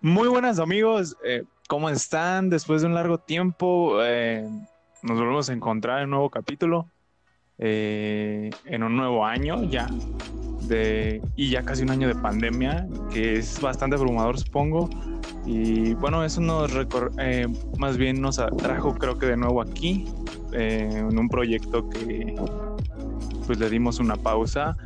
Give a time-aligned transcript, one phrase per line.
[0.00, 2.48] Muy buenas amigos, eh, ¿cómo están?
[2.50, 4.48] Después de un largo tiempo eh,
[5.02, 6.88] nos volvemos a encontrar en un nuevo capítulo,
[7.58, 9.86] eh, en un nuevo año ya,
[11.36, 14.88] y ya casi un año de pandemia, que es bastante abrumador supongo.
[15.44, 16.70] Y bueno, eso nos
[17.18, 17.46] eh,
[17.78, 20.06] más bien nos atrajo creo que de nuevo aquí,
[20.52, 22.34] en un proyecto que
[23.46, 24.76] pues le dimos una pausa.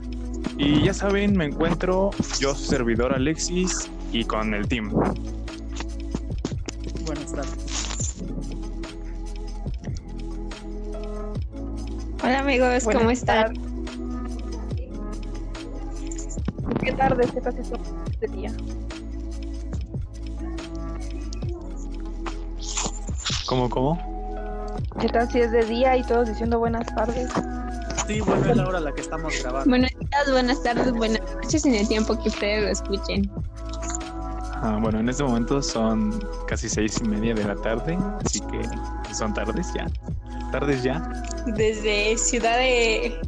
[0.59, 4.91] Y ya saben, me encuentro yo, su servidor Alexis, y con el team.
[7.05, 8.23] Buenas tardes.
[12.23, 13.55] Hola amigos, ¿cómo están?
[16.83, 17.31] ¿Qué tardes?
[17.33, 17.73] ¿Qué tal si
[18.11, 18.53] este día?
[23.47, 24.11] ¿Cómo, cómo?
[25.01, 27.31] ¿Qué tal si es de día y todos diciendo buenas tardes?
[28.07, 29.69] Sí, bueno, es la hora a la que estamos grabando.
[29.69, 33.31] Buenos días, buenas tardes, buenas noches en el tiempo que ustedes lo escuchen.
[34.63, 39.15] Ah, bueno, en este momento son casi seis y media de la tarde, así que
[39.15, 39.87] son tardes ya.
[40.53, 41.01] Tardes ya.
[41.47, 43.19] Desde Ciudad de...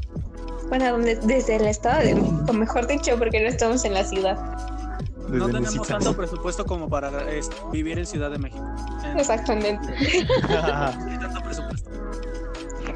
[0.68, 2.14] Bueno, donde- desde el estado de...
[2.48, 4.36] O mejor dicho, porque no estamos en la ciudad.
[5.28, 8.64] Desde no tenemos tanto presupuesto como para es, vivir en Ciudad de México.
[9.04, 9.86] En- Exactamente.
[10.48, 11.90] no hay tanto presupuesto.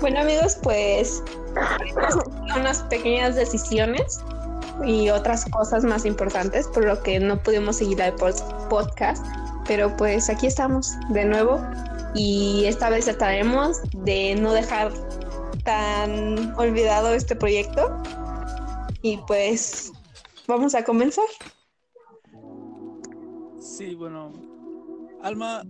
[0.00, 1.23] Bueno amigos, pues
[2.55, 4.21] unas pequeñas decisiones
[4.85, 8.15] y otras cosas más importantes, por lo que no pudimos seguir el
[8.69, 9.25] podcast,
[9.67, 11.61] pero pues aquí estamos de nuevo
[12.15, 14.93] y esta vez trataremos de no dejar
[15.65, 18.01] tan olvidado este proyecto
[19.03, 19.93] y pues
[20.47, 21.27] vamos a comenzar.
[23.61, 24.33] Sí, bueno.
[25.23, 25.63] Alma,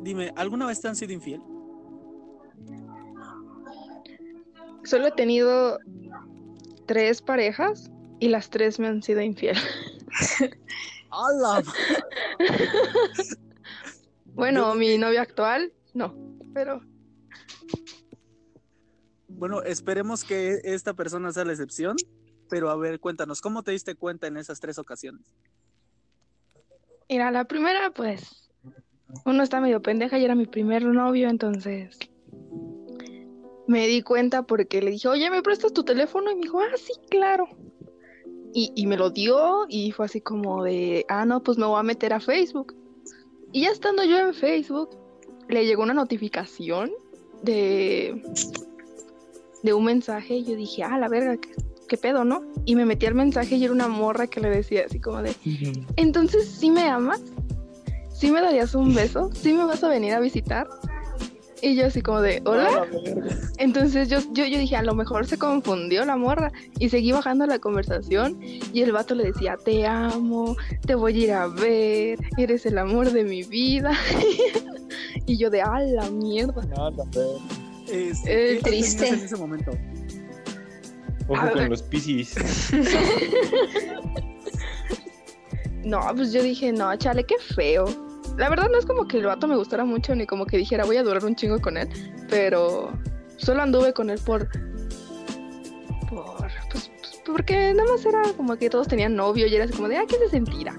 [0.00, 1.42] dime, ¿alguna vez te han sido infiel?
[4.84, 5.78] Solo he tenido
[6.86, 9.56] tres parejas y las tres me han sido infiel.
[11.10, 11.62] ¡Hala!
[14.32, 16.14] Bueno, Yo- mi novio actual, no,
[16.54, 16.80] pero
[19.28, 21.96] Bueno, esperemos que esta persona sea la excepción.
[22.48, 25.22] Pero a ver, cuéntanos, ¿cómo te diste cuenta en esas tres ocasiones?
[27.08, 28.50] mira, la primera, pues,
[29.26, 31.98] uno está medio pendeja y era mi primer novio, entonces
[33.66, 36.30] me di cuenta porque le dije, oye, ¿me prestas tu teléfono?
[36.30, 37.48] Y me dijo, ah, sí, claro.
[38.52, 41.78] Y, y me lo dio y fue así como de, ah, no, pues me voy
[41.78, 42.74] a meter a Facebook.
[43.52, 44.90] Y ya estando yo en Facebook,
[45.48, 46.90] le llegó una notificación
[47.42, 48.22] de,
[49.62, 51.50] de un mensaje y yo dije, ah, la verga, ¿qué,
[51.88, 52.42] qué pedo, no?
[52.64, 55.34] Y me metí al mensaje y era una morra que le decía así como de,
[55.96, 57.20] entonces, ¿sí me amas?
[58.12, 59.30] ¿Sí me darías un beso?
[59.34, 60.68] ¿Sí me vas a venir a visitar?
[61.62, 62.86] Y yo así como de, hola.
[63.58, 66.50] Entonces yo, yo, yo dije, a lo mejor se confundió la morra.
[66.78, 70.56] Y seguí bajando la conversación y el vato le decía, te amo,
[70.86, 73.92] te voy a ir a ver, eres el amor de mi vida.
[75.26, 76.62] y yo de, a la mierda.
[77.88, 79.08] Este, Eh, ¿qué edad tenías triste.
[79.08, 79.72] en ese momento?
[81.28, 81.70] Ojo A con ver.
[81.70, 82.34] los piscis.
[85.82, 87.86] No, pues yo dije, no, chale, qué feo.
[88.40, 90.86] La verdad no es como que el vato me gustara mucho ni como que dijera
[90.86, 91.90] voy a durar un chingo con él,
[92.30, 92.90] pero
[93.36, 94.48] solo anduve con él por
[96.08, 99.74] por pues, pues, porque nada más era como que todos tenían novio y era así
[99.74, 100.74] como de, ah, ¿qué se sentirá?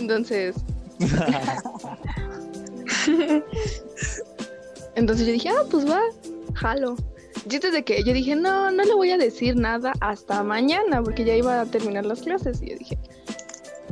[0.00, 0.56] Entonces,
[4.96, 6.00] entonces yo dije, ah, pues va,
[6.54, 6.96] jalo.
[7.48, 11.00] Y antes de que yo dije, no, no le voy a decir nada hasta mañana
[11.00, 12.98] porque ya iba a terminar las clases y yo dije,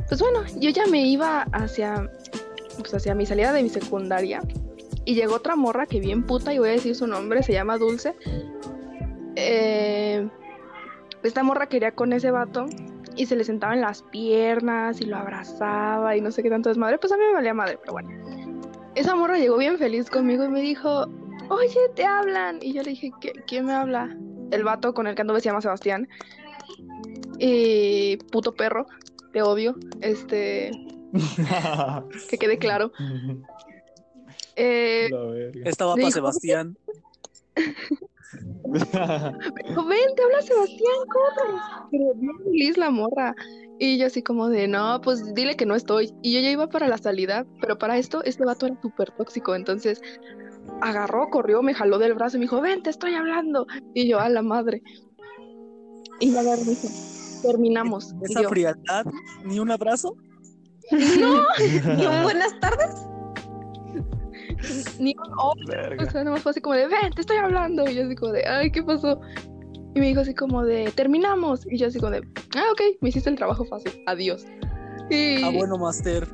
[0.09, 2.09] pues bueno, yo ya me iba hacia,
[2.77, 4.41] pues hacia mi salida de mi secundaria
[5.05, 7.77] y llegó otra morra que bien puta y voy a decir su nombre, se llama
[7.77, 8.15] Dulce.
[9.35, 10.27] Eh,
[11.23, 12.65] esta morra quería con ese vato
[13.15, 16.69] y se le sentaba en las piernas y lo abrazaba y no sé qué tanto
[16.69, 18.09] es madre, pues a mí me valía madre, pero bueno.
[18.95, 21.07] Esa morra llegó bien feliz conmigo y me dijo,
[21.49, 22.59] oye, te hablan.
[22.61, 24.15] Y yo le dije, "¿Qué- ¿quién me habla?
[24.51, 26.07] El vato con el que anduve se llama Sebastián.
[27.39, 28.85] Y puto perro,
[29.31, 29.75] te odio.
[30.01, 30.69] Este,
[32.29, 32.91] que quede claro.
[34.55, 35.09] Eh.
[35.65, 36.77] Estaba Le para Sebastián.
[38.65, 40.97] dijo, ven, te habla Sebastián.
[41.91, 43.35] Pero bien feliz la morra.
[43.79, 46.13] Y yo así como de, no, pues dile que no estoy.
[46.21, 49.55] Y yo ya iba para la salida, pero para esto este vato era súper tóxico.
[49.55, 50.01] Entonces
[50.81, 53.67] agarró, corrió, me jaló del brazo y me dijo, ven, te estoy hablando.
[53.93, 54.81] Y yo, a la madre.
[56.19, 56.87] Y ya agarró y me dijo,
[57.43, 58.15] terminamos.
[58.21, 59.05] Esa yo, frialdad,
[59.43, 60.15] ni un abrazo.
[60.91, 61.41] No,
[62.01, 63.07] Y un buenas tardes.
[64.99, 66.03] ni un Verga.
[66.03, 67.89] O sea, nomás fue así como de, ven, te estoy hablando.
[67.89, 69.19] Y yo así como de, ay, ¿qué pasó?
[69.95, 71.65] Y me dijo así como de, terminamos.
[71.69, 72.21] Y yo así como de,
[72.55, 74.45] ah, ok, me hiciste el trabajo fácil, adiós.
[75.09, 76.27] Y, Ah, bueno, Master.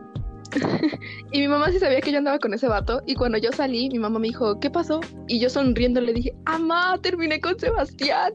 [1.32, 3.02] y mi mamá sí sabía que yo andaba con ese vato.
[3.06, 5.02] Y cuando yo salí, mi mamá me dijo, ¿qué pasó?
[5.28, 8.34] Y yo sonriendo le dije, ¡Amá, terminé con Sebastián!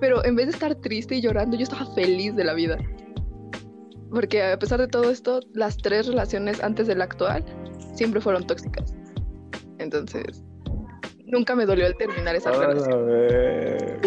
[0.00, 2.78] Pero en vez de estar triste y llorando, yo estaba feliz de la vida.
[4.10, 7.44] Porque a pesar de todo esto, las tres relaciones antes de la actual
[7.94, 8.94] siempre fueron tóxicas.
[9.78, 10.42] Entonces,
[11.26, 13.06] nunca me dolió el terminar esa A relación.
[13.06, 14.00] ver.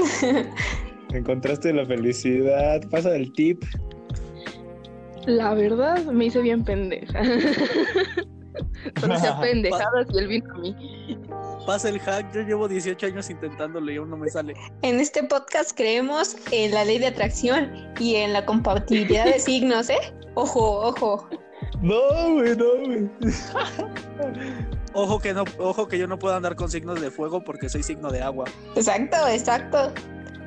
[1.13, 2.81] Encontraste la felicidad.
[2.89, 3.63] Pasa el tip.
[5.25, 7.21] La verdad, me hice bien pendeja.
[8.99, 10.75] Solo pendejadas y él vino a mí.
[11.65, 14.53] Pasa el hack, yo llevo 18 años intentándolo y aún no me sale.
[14.81, 19.89] En este podcast creemos en la ley de atracción y en la compatibilidad de signos,
[19.89, 20.13] ¿eh?
[20.35, 21.29] Ojo, ojo.
[21.81, 21.99] No,
[22.33, 23.09] güey, no, güey.
[24.93, 27.81] Ojo que no, ojo que yo no puedo andar con signos de fuego porque soy
[27.81, 28.45] signo de agua.
[28.75, 29.93] Exacto, exacto.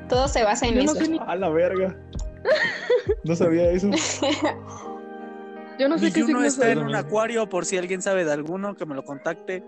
[0.09, 1.01] Todo se basa en Yo no eso.
[1.03, 1.97] sé ni, A la verga.
[3.23, 3.89] No sabía eso.
[5.79, 6.71] yo no sé Mi qué signo está soy.
[6.73, 9.63] en un acuario, por si alguien sabe de alguno, que me lo contacte.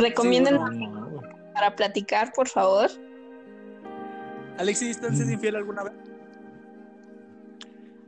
[0.00, 0.86] Recomienden Sí.
[0.86, 1.20] No,
[1.54, 2.90] para platicar, por favor.
[4.58, 5.32] Alexis, ¿te han sido Mm.
[5.32, 5.92] infiel alguna vez?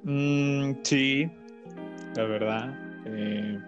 [0.05, 1.31] Mm, sí,
[2.17, 2.79] la verdad.
[3.05, 3.59] eh,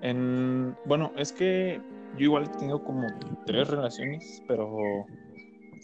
[0.00, 1.80] en, bueno, es que
[2.16, 3.06] yo igual he tenido como
[3.46, 5.06] tres relaciones, pero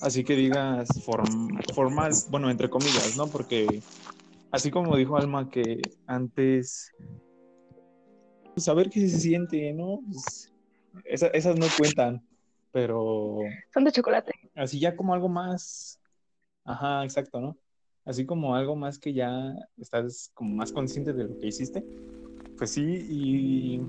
[0.01, 3.31] así que digas form- formal, bueno, entre comillas, ¿no?
[3.31, 3.81] Porque
[4.51, 6.93] así como dijo Alma que antes,
[8.55, 10.01] pues saber qué se siente, ¿no?
[10.11, 10.50] Pues,
[11.05, 12.23] esa- esas no cuentan,
[12.73, 13.39] pero
[13.73, 14.33] Son de chocolate.
[14.55, 16.01] así ya como algo más,
[16.65, 17.57] ajá, exacto, ¿no?
[18.05, 21.85] Así como algo más que ya estás como más consciente de lo que hiciste.
[22.57, 23.81] Pues sí, y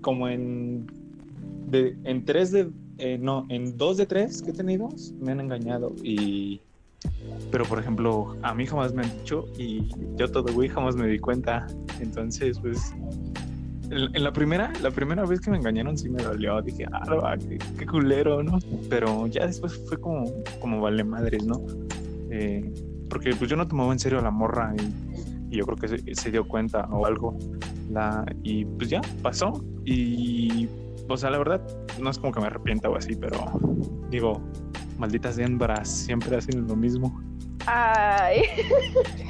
[0.00, 0.86] como en,
[1.66, 4.88] de, en tres de, eh, no, en dos de tres que he tenido
[5.20, 6.60] me han engañado y,
[7.50, 11.06] pero por ejemplo, a mí jamás me han dicho y yo todo güey jamás me
[11.06, 11.66] di cuenta.
[12.00, 12.92] Entonces, pues,
[13.90, 17.58] en, la primera, la primera vez que me engañaron sí me dolió, dije, ah, qué,
[17.78, 18.58] qué culero, ¿no?
[18.88, 21.60] Pero ya después fue como, como vale madres, ¿no?
[22.30, 22.72] Eh,
[23.08, 25.88] porque pues yo no tomaba en serio a la morra y, y yo creo que
[25.88, 27.36] se, se dio cuenta o algo.
[27.90, 29.64] La, y pues ya, pasó.
[29.84, 30.68] Y,
[31.08, 31.62] o sea, la verdad,
[32.00, 33.38] no es como que me arrepienta o así, pero
[34.10, 34.40] digo,
[34.98, 37.20] malditas hembras, siempre hacen lo mismo.
[37.66, 38.42] Ay.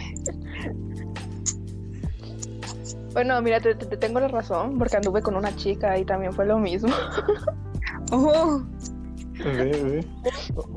[3.17, 6.35] Bueno, mira, te, te- te tengo la razón, porque anduve con una chica y también
[6.35, 6.91] fue lo mismo.
[8.13, 8.63] Ojo.
[9.43, 10.07] Ve, ve.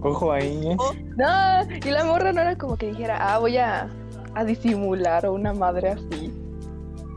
[0.01, 0.77] Ojo ahí, ¿eh?
[1.17, 3.89] No, y la morra no era como que dijera, ah, voy a,
[4.35, 6.33] a disimular o una madre así.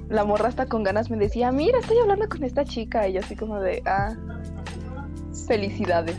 [0.09, 3.07] La morra hasta con ganas me decía, mira, estoy hablando con esta chica.
[3.07, 4.17] Y yo así como de, ah,
[5.47, 6.17] felicidades.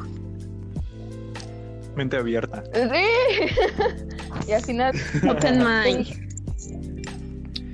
[1.97, 2.63] Mente abierta.
[2.73, 4.47] Sí.
[4.47, 4.95] y al final
[5.29, 6.22] Open mind.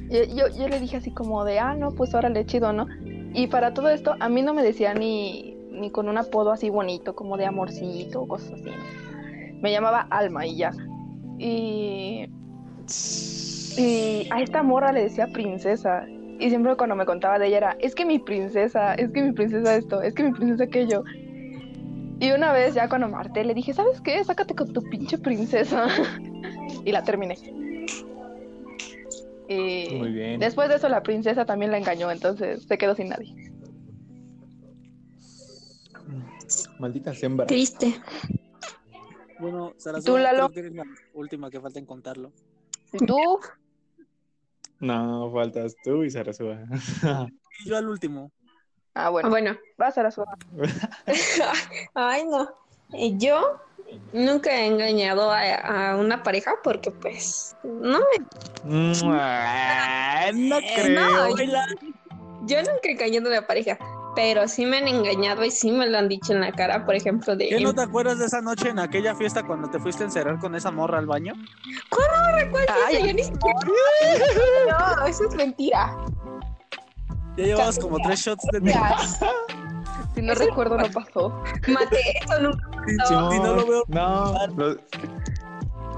[0.10, 2.88] Yo, yo, yo le dije así como de, ah, no, pues órale, chido, ¿no?
[3.34, 6.70] Y para todo esto, a mí no me decía ni, ni con un apodo así
[6.70, 8.70] bonito, como de amorcito o cosas así.
[9.62, 10.72] Me llamaba Alma y ya.
[11.38, 12.28] Y,
[13.78, 16.06] y a esta morra le decía princesa.
[16.40, 19.34] Y siempre cuando me contaba de ella era, es que mi princesa, es que mi
[19.34, 21.04] princesa esto, es que mi princesa aquello.
[22.22, 24.24] Y una vez ya cuando me harté le dije, ¿sabes qué?
[24.24, 25.88] Sácate con tu pinche princesa.
[26.86, 27.36] y la terminé.
[29.50, 30.40] Y Muy bien.
[30.40, 33.34] después de eso la princesa también la engañó, entonces se quedó sin nadie.
[36.80, 37.48] Malditas hembras.
[37.48, 38.00] Triste.
[39.40, 40.38] Bueno, Sarasua, ¿Tú, Lalo?
[40.38, 42.32] creo que eres la última que falta en contarlo.
[42.94, 43.18] ¿Y tú?
[44.80, 46.64] No, faltas tú y Sarasúa.
[47.66, 48.32] Y yo al último.
[48.94, 49.30] Ah, bueno.
[49.30, 49.58] Bueno.
[49.78, 50.34] Vas a la suerte.
[51.94, 52.50] Ay, no.
[52.94, 53.60] Eh, Yo
[54.14, 58.06] nunca he engañado a, a una pareja porque, pues, no me.
[60.34, 60.90] No creo.
[61.02, 61.46] no, yo,
[62.46, 63.78] yo nunca he engañado a una pareja,
[64.16, 66.96] pero sí me han engañado y sí me lo han dicho en la cara, por
[66.96, 67.50] ejemplo, de.
[67.50, 70.40] ¿Qué no te acuerdas de esa noche en aquella fiesta cuando te fuiste a encerrar
[70.40, 71.34] con esa morra al baño?
[72.92, 73.60] Yo ni siquiera-
[75.00, 75.96] No, eso es mentira.
[77.38, 78.60] Ya llevabas como tres shots de
[80.20, 81.34] Si no recuerdo, no pasó.
[81.68, 83.04] Mate, eso nunca Si
[83.40, 84.78] no lo veo- No, los,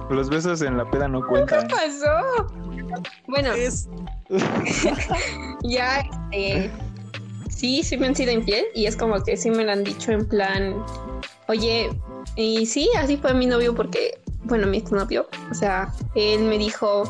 [0.09, 1.67] los besos en la peda no cuentan.
[1.69, 2.53] pasó.
[3.27, 3.87] Bueno, Es
[5.63, 5.99] ya,
[6.31, 6.71] este,
[7.49, 10.11] sí, sí me han sido infiel y es como que sí me lo han dicho
[10.11, 10.75] en plan,
[11.47, 11.89] oye,
[12.35, 17.03] y sí, así fue mi novio porque, bueno, mi exnovio, o sea, él me dijo,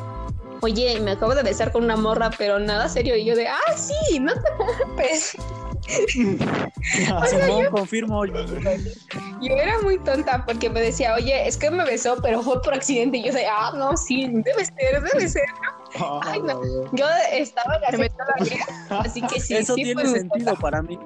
[0.62, 3.74] oye, me acabo de besar con una morra, pero nada serio, y yo de, ah,
[3.76, 5.36] sí, no te preocupes.
[7.28, 8.26] Simón, confirmo.
[8.26, 12.74] Yo era muy tonta porque me decía, oye, es que me besó, pero fue por
[12.74, 13.18] accidente.
[13.18, 15.46] Y yo decía, ah, no, sí, debe ser, debe ser.
[16.24, 16.62] Ay, no.
[16.94, 18.10] Yo estaba en la Me
[18.98, 20.98] así que sí, Eso sí tiene muy sentido para mí.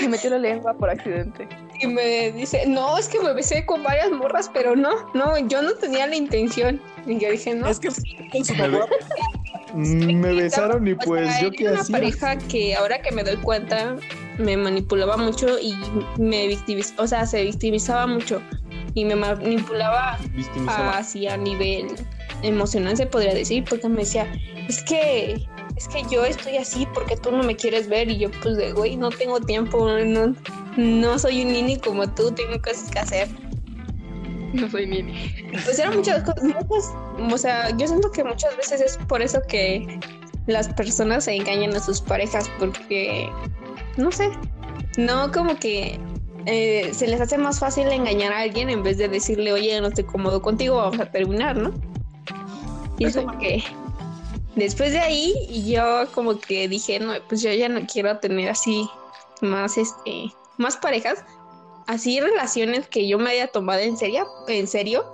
[0.00, 1.48] Me metió la lengua por accidente.
[1.80, 5.62] Y me dice, no, es que me besé con varias morras, pero no, no, yo
[5.62, 6.80] no tenía la intención.
[7.06, 7.68] Y yo dije, no.
[7.68, 8.54] Es que con su
[9.74, 11.92] Me, besaron y O pues sea, yo qué una hacía.
[11.98, 13.96] pareja que ahora que me doy cuenta
[14.38, 15.74] me manipulaba mucho y
[16.18, 18.42] me victimizaba, o sea, se victimizaba mucho
[18.94, 20.98] y me manipulaba Victimizaba.
[20.98, 21.86] así a nivel
[22.42, 24.30] emocional se podría decir porque me decía,
[24.68, 28.30] es que es que yo estoy así porque tú no me quieres ver y yo
[28.42, 30.34] pues de güey, no tengo tiempo, no
[30.76, 33.28] no soy un nini como tú, tengo cosas que hacer.
[34.60, 35.32] No soy Nini.
[35.64, 36.92] Pues eran muchas cosas, muchas,
[37.32, 39.98] o sea, yo siento que muchas veces es por eso que
[40.46, 43.30] las personas se engañan a sus parejas, porque,
[43.96, 44.30] no sé,
[44.98, 45.98] no como que
[46.46, 49.88] eh, se les hace más fácil engañar a alguien en vez de decirle, oye, no
[49.88, 51.72] estoy cómodo contigo, vamos a terminar, ¿no?
[52.98, 53.62] Y es como que
[54.56, 58.88] después de ahí yo como que dije, no, pues yo ya no quiero tener así
[59.40, 61.24] más, este, más parejas,
[61.86, 65.04] así relaciones que yo me haya tomado en serio, en serio,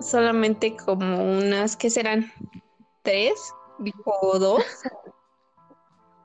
[0.00, 2.32] solamente como unas, ¿qué serán?
[3.02, 3.34] ¿Tres?
[4.04, 4.64] ¿O dos?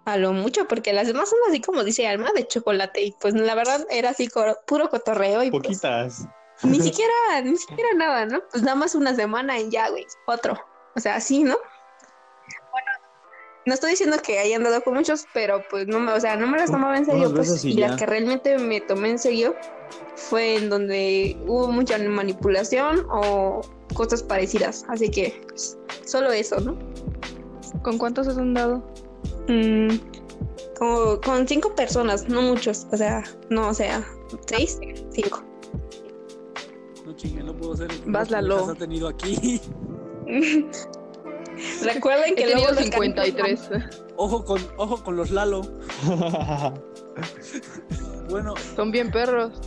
[0.05, 3.01] A lo mucho, porque las demás son así como dice Alma, de chocolate.
[3.01, 4.29] Y pues la verdad era así
[4.65, 6.27] puro cotorreo y pues, Poquitas.
[6.63, 8.41] ni siquiera, ni siquiera nada, ¿no?
[8.49, 10.57] Pues nada más una semana y ya, güey, otro.
[10.95, 11.57] O sea, así, ¿no?
[13.65, 16.47] No estoy diciendo que haya andado con muchos, pero pues no me, o sea, no
[16.47, 19.55] me las tomaba en serio, pues, y y las que realmente me tomé en serio
[20.15, 23.61] fue en donde hubo mucha manipulación o
[23.93, 24.85] cosas parecidas.
[24.87, 26.77] Así que, pues, solo eso, ¿no?
[27.83, 28.83] ¿Con cuántos has andado?
[29.47, 29.95] Mm,
[30.77, 34.03] como con cinco personas, no muchos, o sea, no, o sea,
[34.47, 34.79] seis,
[35.11, 35.43] cinco.
[37.05, 38.55] no chingue, no puedo ser Vas, más Lalo.
[38.55, 39.61] parejas ha tenido aquí.
[41.83, 43.69] Recuerden He que tenido luego los 53.
[44.17, 45.61] Ojo con, ojo con los Lalo.
[48.29, 49.59] Bueno, Son bien perros.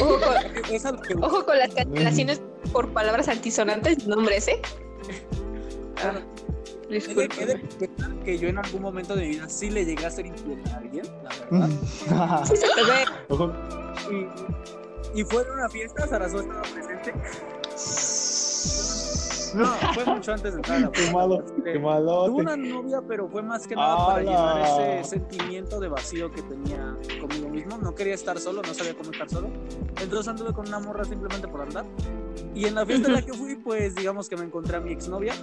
[0.00, 0.34] Ojo con,
[0.74, 2.42] es a lo que ojo con las cancelaciones
[2.72, 4.60] por palabras antisonantes, nombres, ¿eh?
[6.04, 6.20] Ah,
[6.90, 7.60] he he confesar
[8.24, 10.76] que yo en algún momento de mi vida sí le llegué a ser infiel a
[10.78, 12.44] alguien, la verdad.
[12.44, 13.04] Sí se te ve.
[13.28, 13.52] Ojo.
[14.10, 17.14] Y, y fue en una fiesta, Sarasó estaba presente.
[19.54, 21.16] No, fue mucho antes de entrar a la Qué fiesta.
[21.16, 22.30] malo, qué Tuve malote.
[22.30, 24.60] una novia, pero fue más que nada para llenar
[25.00, 27.78] ese sentimiento de vacío que tenía conmigo mismo.
[27.78, 29.48] No quería estar solo, no sabía cómo estar solo.
[30.00, 31.84] Entonces anduve con una morra simplemente por andar.
[32.54, 34.92] Y en la fiesta en la que fui, pues digamos que me encontré a mi
[34.92, 35.34] exnovia.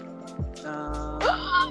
[0.65, 1.69] Ah,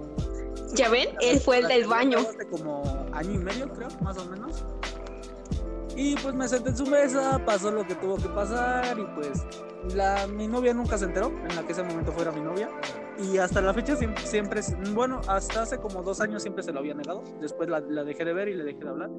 [0.75, 2.19] Ya ven, él fue el del baño.
[2.19, 4.65] Hace como año y medio, creo, más o menos.
[5.97, 9.43] Y pues me senté en su mesa, pasó lo que tuvo que pasar y pues
[9.95, 12.71] la, mi novia nunca se enteró en la que ese momento fuera mi novia.
[13.19, 14.61] Y hasta la fecha siempre, siempre,
[14.93, 17.25] bueno, hasta hace como dos años siempre se lo había negado.
[17.41, 19.11] Después la, la dejé de ver y le dejé de hablar.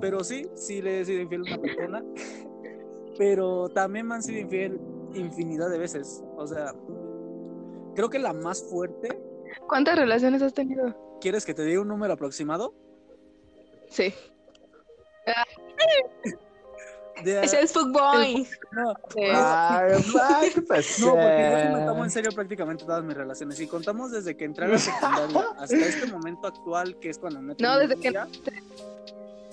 [0.00, 2.04] Pero sí, sí le he sido infiel a una persona.
[3.18, 4.80] Pero también me han sido infiel
[5.12, 6.24] infinidad de veces.
[6.36, 6.74] O sea,
[7.94, 9.20] creo que la más fuerte,
[9.66, 10.94] ¿Cuántas relaciones has tenido?
[11.20, 12.74] ¿quieres que te diga un número aproximado?
[13.88, 14.14] Sí.
[17.24, 18.48] De- Es el Boy.
[18.72, 19.20] no, Sí.
[19.30, 21.06] Ay, ay, ¿qué pasó?
[21.06, 23.58] No, porque yo sí me tomo en serio prácticamente todas mis relaciones.
[23.58, 27.42] Si contamos desde que entré a la secundaria hasta este momento actual, que es cuando
[27.42, 28.14] me No, desde que-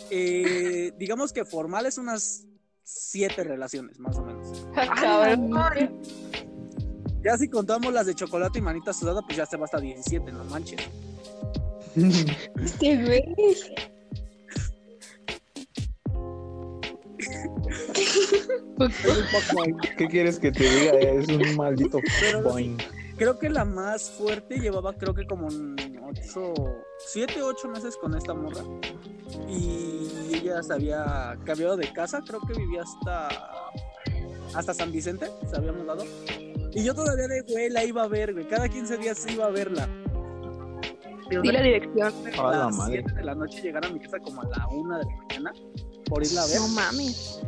[0.09, 2.45] eh, digamos que formales unas
[2.83, 4.65] siete relaciones, más o menos.
[4.73, 5.99] Cabrón.
[7.21, 10.31] Ya si contamos las de chocolate y manita sudada, pues ya se va hasta 17,
[10.31, 10.79] no manches.
[11.97, 13.35] Este güey.
[19.97, 20.91] ¿Qué quieres que te diga?
[20.99, 22.77] Es un maldito Pero boing.
[23.17, 26.53] creo que la más fuerte llevaba creo que como 8,
[27.07, 28.61] 7, 8 meses con esta morra.
[29.49, 33.29] Y ella se había cambiado de casa, creo que vivía hasta
[34.55, 36.05] hasta San Vicente, se había mudado.
[36.73, 38.47] Y yo todavía de güey la iba a ver, güey.
[38.47, 39.89] Cada 15 días iba a verla.
[41.29, 42.13] Di la dirección.
[42.37, 43.03] a A la las madre.
[43.05, 45.53] 7 de la noche llegar a mi casa como a la 1 de la mañana
[46.09, 46.57] por irla a ver.
[46.59, 47.41] No mames.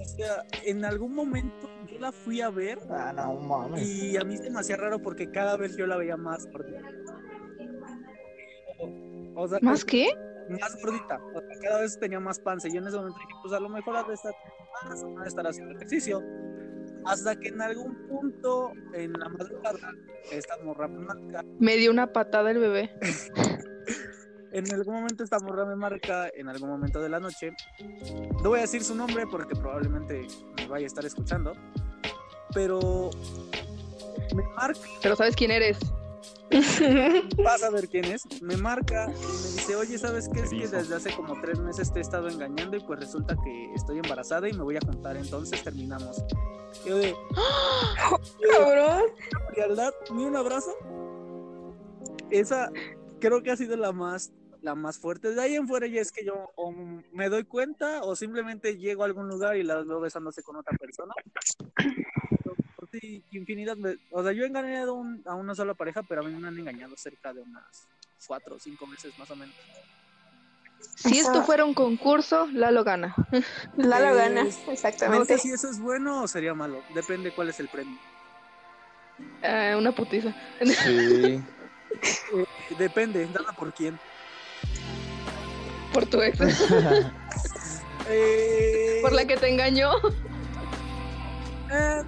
[0.00, 3.82] O sea, en algún momento yo la fui a ver Ah, no mames.
[3.86, 6.80] y a mí se me hacía raro porque cada vez yo la veía más gordita.
[9.34, 10.12] O sea, ¿Más qué?
[10.60, 11.18] más gordita.
[11.34, 12.68] O sea, cada vez tenía más panza.
[12.68, 14.34] Y yo en ese momento dije, pues a lo mejor ha de estar
[14.84, 16.22] más, ha de estar haciendo ejercicio.
[17.06, 19.78] Hasta que en algún punto, en la madrugada,
[20.30, 22.90] esta morra blanca, Me dio una patada el bebé.
[24.52, 27.52] en algún momento esta morra me marca, en algún momento de la noche.
[28.42, 31.54] No voy a decir su nombre porque probablemente me vaya a estar escuchando.
[32.52, 33.10] Pero
[34.34, 35.78] me marca, Pero sabes quién eres.
[37.42, 40.40] vas a ver quién es, me marca y me dice, oye, ¿sabes qué?
[40.40, 43.72] Es que desde hace como tres meses te he estado engañando y pues resulta que
[43.74, 46.22] estoy embarazada y me voy a juntar, entonces terminamos.
[46.84, 47.14] Yo de,
[48.52, 49.02] Cabrón.
[49.48, 50.72] frialdad, ni un abrazo.
[52.30, 52.70] Esa
[53.18, 54.30] creo que ha sido la más
[54.62, 55.30] la más fuerte.
[55.34, 56.72] De ahí en fuera ya es que yo o
[57.12, 60.76] me doy cuenta o simplemente llego a algún lugar y la veo besándose con otra
[60.78, 61.12] persona.
[62.92, 63.76] Sí, infinidad.
[63.76, 66.46] de- o sea, yo he engañado un- a una sola pareja, pero a mí me
[66.48, 67.88] han engañado cerca de unas
[68.26, 69.54] cuatro o cinco veces más o menos.
[70.96, 73.14] Si Eso- esto fuera un concurso, Lalo gana.
[73.76, 75.26] Lalo gana, Es- No exactamente.
[75.36, 76.82] sé si eso es bueno o sería malo.
[76.94, 77.98] Depende cuál es el premio.
[79.42, 80.34] Eh, una putiza.
[80.62, 81.42] Sí.
[82.78, 83.98] Depende, dada por quién.
[85.92, 86.38] Por tu ex.
[88.08, 89.92] Eh, Por la que te engañó.
[91.70, 92.02] Eh,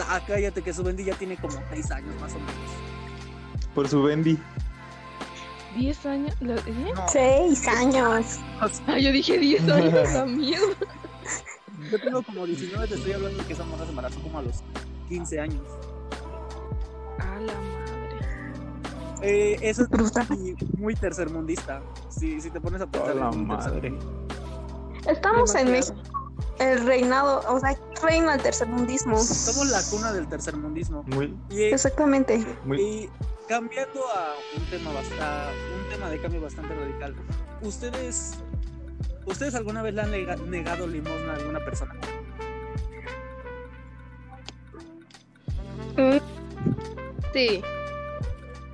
[0.00, 2.54] ah, cállate que su Bendy ya tiene como 6 años más o menos.
[3.74, 4.38] Por su Bendy.
[5.76, 6.34] 10 años.
[6.40, 6.92] ¿Lo- ¿eh?
[6.94, 8.38] No, Seis años.
[8.86, 10.66] Ah, yo dije 10 años, da miedo.
[11.90, 14.42] yo tengo como 19, te estoy hablando de que esa morra se embarazó como a
[14.42, 14.62] los
[15.10, 15.62] 15 años.
[17.18, 17.81] A la madre.
[19.22, 20.26] Eh, eso es Brutal.
[20.30, 21.80] muy, muy tercermundista.
[22.08, 23.96] Si, si te pones a pensar la madre.
[25.06, 25.70] Estamos en.
[25.72, 25.96] México.
[26.58, 29.18] El reinado, o sea, reina el tercermundismo.
[29.18, 31.02] Somos la cuna del tercermundismo.
[31.04, 32.44] Muy, Y, Exactamente.
[32.64, 32.80] muy.
[32.80, 33.10] y
[33.48, 35.24] cambiando a un tema bastante,
[35.76, 37.14] un tema de cambio bastante radical.
[37.62, 38.38] ¿Ustedes,
[39.26, 40.10] ustedes alguna vez le han
[40.50, 41.94] negado limosna a alguna persona?
[47.32, 47.62] Sí.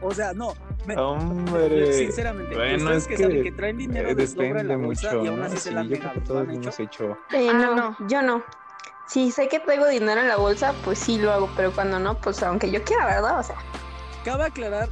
[0.01, 0.55] O sea, no.
[0.87, 1.93] me- Hombre.
[1.93, 4.77] Sinceramente, Bueno, ustedes es que, que, saben que traen dinero eh, de sobra en la
[4.77, 5.45] bolsa mucho, y aún ¿no?
[5.47, 6.21] así se Sí, la han yo creo que negado.
[6.21, 6.61] ¿Lo todos han hecho?
[6.69, 7.19] hemos hecho.
[7.33, 7.97] Eh, Ah, no, no.
[8.09, 8.43] yo no.
[9.09, 12.15] Si sé que traigo dinero en la bolsa, pues sí lo hago, pero cuando no,
[12.21, 13.41] pues aunque yo quiera, ¿verdad?
[13.41, 13.57] O sea,
[14.25, 14.89] Cabe aclarar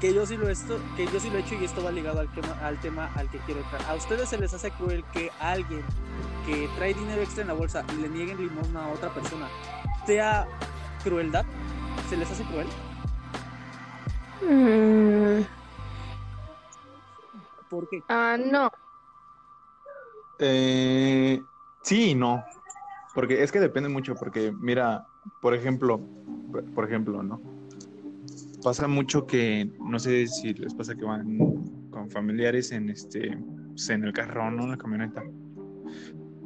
[0.00, 2.20] que yo sí lo esto, que yo sí lo he hecho y esto va ligado
[2.20, 3.82] al tema, al tema al que quiero entrar.
[3.88, 5.82] ¿A ustedes se les hace cruel que alguien
[6.46, 9.48] que trae dinero extra en la bolsa y le nieguen limosna a otra persona
[10.06, 10.46] sea
[11.04, 11.44] crueldad?
[12.08, 12.66] ¿Se les hace cruel?
[14.40, 15.42] Mm,
[17.68, 18.04] ¿Por qué?
[18.08, 18.70] Ah, no.
[20.38, 21.44] Eh,
[21.82, 22.44] sí y no.
[23.14, 25.06] Porque es que depende mucho, porque mira,
[25.40, 26.00] por ejemplo,
[26.74, 27.40] por- ejemplo, ¿no?
[28.62, 33.36] Pasa mucho que, no sé si les pasa que van con familiares en este,
[33.68, 34.64] pues, en el carro, ¿no?
[34.64, 35.22] En la camioneta.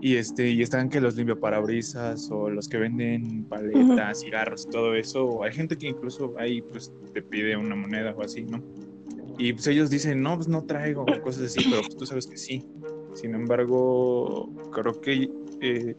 [0.05, 5.45] Y este, y están que los limpiaparabrisas o los que venden paletas, cigarros, todo eso.
[5.45, 8.61] Hay gente que incluso ahí pues te pide una moneda o así, ¿no?
[9.39, 12.27] Y pues ellos dicen, no, pues no traigo, o cosas así, pero pues tú sabes
[12.27, 12.67] que sí.
[13.15, 15.95] Sin embargo, creo que eh,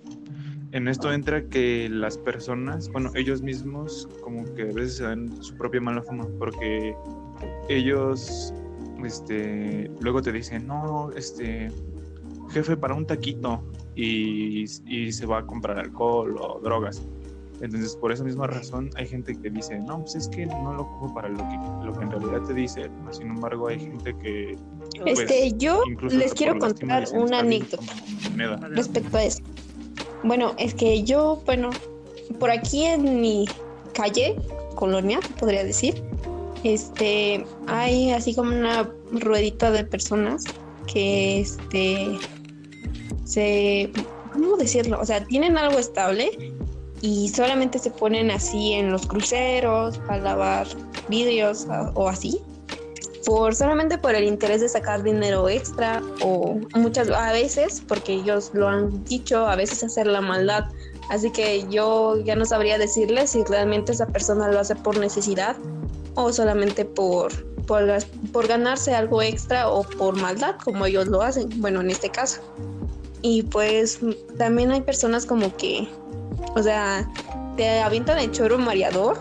[0.74, 5.42] en esto entra que las personas, bueno, ellos mismos como que a veces se dan
[5.42, 6.94] su propia mala fama, porque
[7.70, 8.54] ellos,
[9.06, 11.70] este, luego te dicen, no, este,
[12.54, 13.64] jefe, para un taquito,
[13.96, 17.02] y, y se va a comprar alcohol o drogas.
[17.62, 20.82] Entonces, por esa misma razón, hay gente que dice, no, pues es que no lo
[20.84, 22.90] ocupo para lo que, lo que en realidad te dice.
[23.12, 24.58] Sin embargo, hay gente que
[25.02, 28.68] pues, este, yo les quiero contar dicen, una "Está bien, anécdota toma moneda".
[28.70, 29.44] respecto a eso.
[30.24, 31.70] Bueno, es que yo, bueno,
[32.40, 33.46] por aquí en mi
[33.94, 34.36] calle,
[34.76, 36.04] colonia, podría decir,
[36.64, 40.44] este, hay así como una ruedita de personas
[40.92, 42.18] que, este,
[43.24, 43.92] se,
[44.32, 45.00] ¿cómo decirlo?
[45.00, 46.54] O sea, tienen algo estable
[47.02, 50.68] y solamente se ponen así en los cruceros para lavar
[51.08, 52.40] vidrios a- o así
[53.26, 58.52] por solamente por el interés de sacar dinero extra o muchas a veces porque ellos
[58.54, 60.66] lo han dicho a veces hacer la maldad
[61.10, 65.56] así que yo ya no sabría decirles si realmente esa persona lo hace por necesidad
[66.16, 67.32] o solamente por
[67.66, 67.82] por,
[68.34, 72.42] por ganarse algo extra o por maldad como ellos lo hacen bueno en este caso
[73.24, 74.00] y pues
[74.38, 75.88] también hay personas como que
[76.56, 77.10] o sea
[77.58, 79.18] te avientan el choro mareador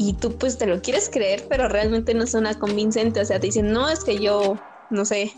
[0.00, 3.48] y tú pues te lo quieres creer, pero realmente no suena convincente, o sea, te
[3.48, 4.56] dicen, no, es que yo,
[4.88, 5.34] no sé,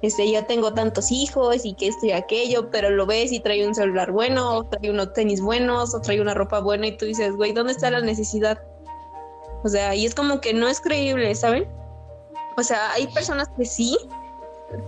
[0.00, 3.66] este, yo tengo tantos hijos y que esto y aquello, pero lo ves y trae
[3.66, 7.04] un celular bueno, o trae unos tenis buenos, o trae una ropa buena y tú
[7.04, 8.62] dices, güey, ¿dónde está la necesidad?
[9.64, 11.68] O sea, y es como que no es creíble, ¿saben?
[12.56, 13.98] O sea, hay personas que sí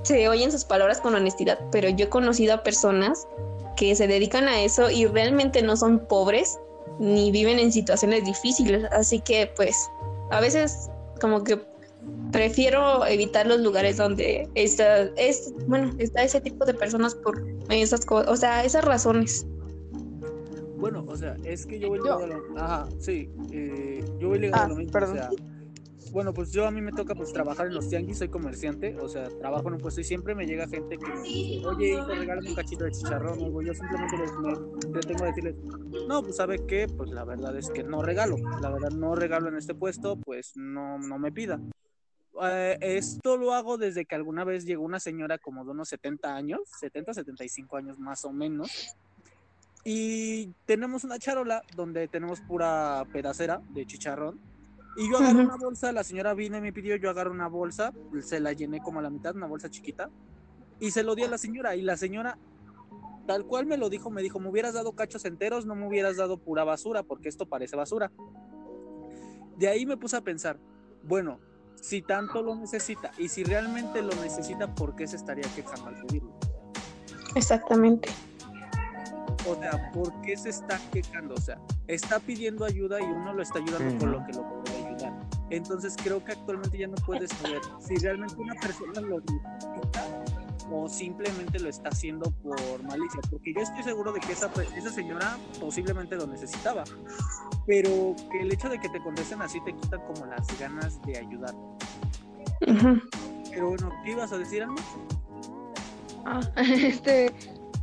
[0.03, 3.27] se oyen sus palabras con honestidad, pero yo he conocido a personas
[3.77, 6.59] que se dedican a eso y realmente no son pobres
[6.99, 8.85] ni viven en situaciones difíciles.
[8.93, 9.89] Así que pues
[10.31, 10.91] a veces
[11.21, 11.61] como que
[12.33, 18.05] prefiero evitar los lugares donde está, es, bueno, está ese tipo de personas por esas
[18.05, 19.47] cosas, o sea, esas razones.
[20.77, 22.43] Bueno, o sea, es que yo voy ligado a lo...
[22.59, 25.17] Ajá, sí, eh, yo voy ligado Ah, a lo mismo, perdón.
[25.17, 25.31] o sea,
[26.13, 29.09] bueno, pues yo a mí me toca pues trabajar en los tianguis, soy comerciante, o
[29.09, 32.07] sea, trabajo en un puesto y siempre me llega gente que me dice, oye, hijo,
[32.07, 34.51] regálame un cachito de chicharrón, o yo simplemente les, me,
[34.95, 35.57] le tengo que decirles,
[36.07, 39.49] no, pues sabe qué, pues la verdad es que no regalo, la verdad no regalo
[39.49, 41.59] en este puesto, pues no, no me pida.
[42.43, 46.35] Eh, esto lo hago desde que alguna vez llegó una señora como de unos 70
[46.35, 48.95] años, 70, 75 años más o menos,
[49.85, 54.52] y tenemos una charola donde tenemos pura pedacera de chicharrón.
[54.95, 55.49] Y yo agarro Ujú.
[55.49, 58.81] una bolsa, la señora vino y me pidió, yo agarro una bolsa, se la llené
[58.81, 60.11] como a la mitad, una bolsa chiquita,
[60.79, 61.75] y se lo di a la señora.
[61.77, 62.39] Y la señora,
[63.27, 66.17] tal cual me lo dijo, me dijo, me hubieras dado cachos enteros, no me hubieras
[66.17, 68.13] dado pura basura, porque esto parece basura.
[69.57, 70.59] De ahí me puse a pensar,
[71.03, 71.41] bueno,
[71.81, 76.01] si tanto lo necesita, y si realmente lo necesita, ¿por qué se estaría quejando al
[76.07, 76.35] pedirlo?
[77.35, 78.11] Exactamente.
[79.49, 81.35] O sea, ¿por qué se está quejando?
[81.35, 84.72] O sea, está pidiendo ayuda y uno lo está ayudando con lo que lo puede.
[85.53, 90.25] Entonces creo que actualmente ya no puedes saber si realmente una persona lo necesita
[90.73, 93.21] o simplemente lo está haciendo por malicia.
[93.31, 94.51] Porque yo estoy seguro de que esa,
[94.91, 96.85] señora posiblemente lo necesitaba.
[97.67, 101.19] Pero que el hecho de que te contesten así te quita como las ganas de
[101.19, 101.55] ayudar.
[103.51, 104.81] Pero bueno, ¿qué ibas a decir, Alma?
[106.25, 107.31] Ah, este,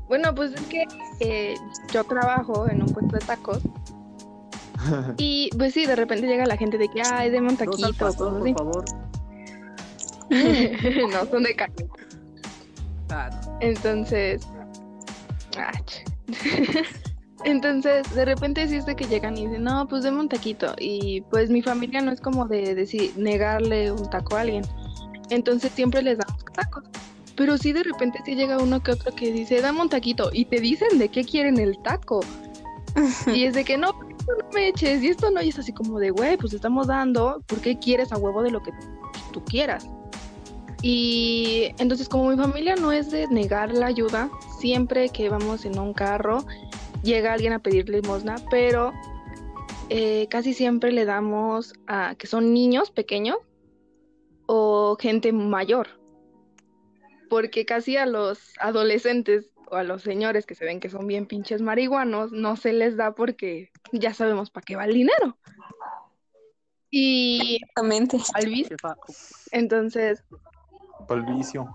[0.08, 0.86] bueno, pues es que
[1.20, 1.56] eh,
[1.94, 3.62] yo trabajo en un puesto de tacos
[5.18, 8.42] y pues sí, de repente llega la gente de que, ay, al taquito, pastor, por
[8.42, 8.54] así.
[8.54, 8.86] favor.
[11.12, 11.88] no, son de carne.
[13.10, 13.58] Ah, no.
[13.62, 14.48] Entonces,
[15.58, 15.72] ah,
[17.44, 20.76] entonces de repente sí es de que llegan y dicen, no, pues deme un taquito.
[20.80, 24.64] Y pues mi familia no es como de decir, negarle un taco a alguien.
[25.30, 26.84] Entonces siempre les damos tacos.
[27.36, 30.30] Pero sí de repente sí llega uno que otro que dice, dame un taquito.
[30.34, 32.22] Y te dicen de qué quieren el taco.
[33.34, 33.94] Y es de que no,
[34.30, 37.42] esto no me eches, y esto no, es así como de, güey, pues estamos dando,
[37.48, 38.72] ¿por qué quieres a huevo de lo que
[39.32, 39.90] tú quieras?
[40.82, 45.78] Y entonces como mi familia no es de negar la ayuda, siempre que vamos en
[45.78, 46.46] un carro
[47.04, 48.94] llega alguien a pedir limosna, pero
[49.90, 53.38] eh, casi siempre le damos a que son niños pequeños
[54.46, 56.00] o gente mayor,
[57.30, 61.26] porque casi a los adolescentes o a los señores que se ven que son bien
[61.26, 65.38] pinches marihuanos no se les da porque ya sabemos para qué va el dinero.
[66.92, 68.18] Y Exactamente.
[68.34, 68.78] al vicio,
[69.52, 70.24] entonces
[71.10, 71.70] el vicio.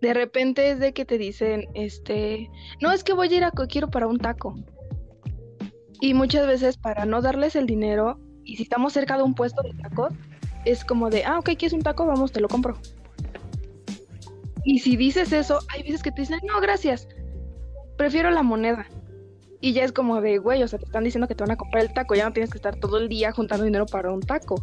[0.00, 2.50] de repente es de que te dicen, este,
[2.80, 4.54] no es que voy a ir a quiero para un taco.
[6.00, 9.62] Y muchas veces para no darles el dinero, y si estamos cerca de un puesto
[9.62, 10.12] de tacos,
[10.64, 12.06] es como de, ah, ok, ¿quieres un taco?
[12.06, 12.78] Vamos, te lo compro.
[14.64, 17.08] Y si dices eso, hay veces que te dicen, no, gracias,
[18.00, 18.86] prefiero la moneda.
[19.60, 21.56] Y ya es como de, güey, o sea, te están diciendo que te van a
[21.56, 24.20] comprar el taco, ya no tienes que estar todo el día juntando dinero para un
[24.20, 24.54] taco.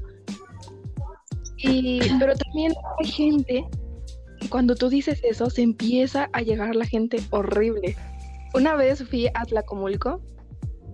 [1.55, 3.63] Y, pero también hay gente
[4.49, 7.95] cuando tú dices eso, se empieza a llegar la gente horrible.
[8.55, 10.19] Una vez fui a Tlacomulco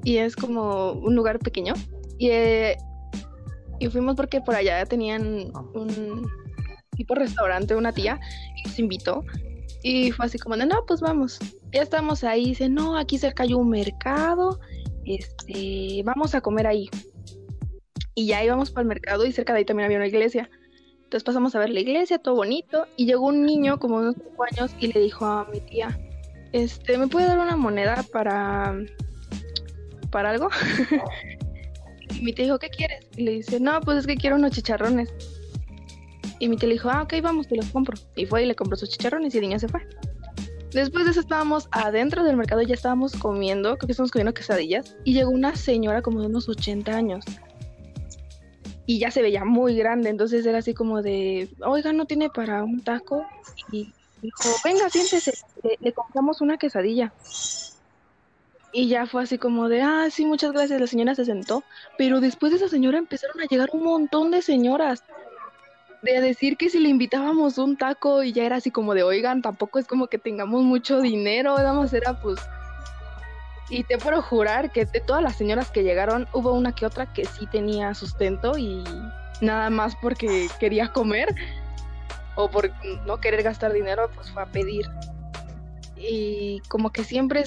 [0.03, 1.75] y es como un lugar pequeño
[2.17, 2.75] y, eh,
[3.79, 5.63] y fuimos porque por allá tenían Ah.
[5.75, 6.27] un
[6.97, 8.19] tipo restaurante, una tía,
[8.57, 9.23] y nos invitó
[9.83, 11.39] y fue así como de, no, pues vamos.
[11.73, 14.59] Ya estamos ahí, dice, no, aquí cerca hay un mercado,
[15.05, 16.89] este, vamos a comer ahí.
[18.15, 20.49] Y ya íbamos para el mercado y cerca de ahí también había una iglesia.
[21.03, 24.43] Entonces pasamos a ver la iglesia, todo bonito, y llegó un niño como unos 5
[24.51, 25.99] años y le dijo a mi tía,
[26.53, 28.73] este, ¿me puede dar una moneda para,
[30.11, 30.47] para algo?
[32.09, 33.05] y mi tía dijo, ¿qué quieres?
[33.17, 35.13] Y le dice, no, pues es que quiero unos chicharrones.
[36.39, 37.97] Y mi tía le dijo, ah, ok, vamos, te los compro.
[38.15, 39.87] Y fue y le compró sus chicharrones y el niño se fue.
[40.71, 44.95] Después de eso estábamos adentro del mercado, ya estábamos comiendo, creo que estábamos comiendo quesadillas,
[45.03, 47.25] y llegó una señora como de unos 80 años
[48.85, 52.63] y ya se veía muy grande, entonces era así como de, oiga, ¿no tiene para
[52.63, 53.25] un taco?
[53.71, 57.13] Y dijo, venga, siéntese, le, le compramos una quesadilla.
[58.73, 61.63] Y ya fue así como de, ah, sí, muchas gracias, la señora se sentó,
[61.97, 65.03] pero después de esa señora empezaron a llegar un montón de señoras
[66.11, 69.41] de decir que si le invitábamos un taco y ya era así como de, oigan,
[69.41, 72.39] tampoco es como que tengamos mucho dinero, nada más era pues...
[73.69, 77.11] Y te puedo jurar que de todas las señoras que llegaron, hubo una que otra
[77.11, 78.83] que sí tenía sustento y
[79.41, 81.33] nada más porque quería comer
[82.35, 82.71] o por
[83.05, 84.85] no querer gastar dinero, pues fue a pedir.
[85.95, 87.45] Y como que siempre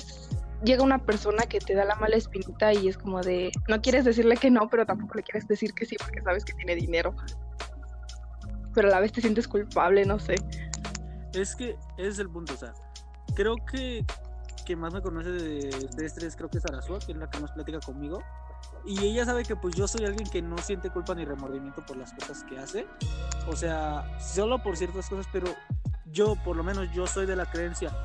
[0.64, 4.04] llega una persona que te da la mala espinita y es como de, no quieres
[4.04, 7.14] decirle que no, pero tampoco le quieres decir que sí porque sabes que tiene dinero.
[8.76, 10.34] Pero a la vez te sientes culpable, no sé.
[11.32, 12.74] Es que ese es el punto, o sea,
[13.34, 14.04] creo que
[14.66, 17.38] que más me conoce de ustedes tres, creo que es Arasua, que es la que
[17.38, 18.22] más platica conmigo.
[18.84, 21.96] Y ella sabe que pues yo soy alguien que no siente culpa ni remordimiento por
[21.96, 22.86] las cosas que hace.
[23.46, 25.46] O sea, solo por ciertas cosas, pero
[26.06, 27.96] yo, por lo menos yo soy de la creencia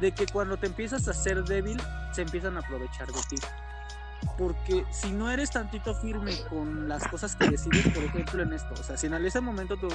[0.00, 1.80] de que cuando te empiezas a ser débil,
[2.12, 3.36] se empiezan a aprovechar de ti.
[4.36, 8.74] Porque si no eres tantito firme con las cosas que decides, por ejemplo, en esto,
[8.74, 9.88] o sea, si en ese momento tu,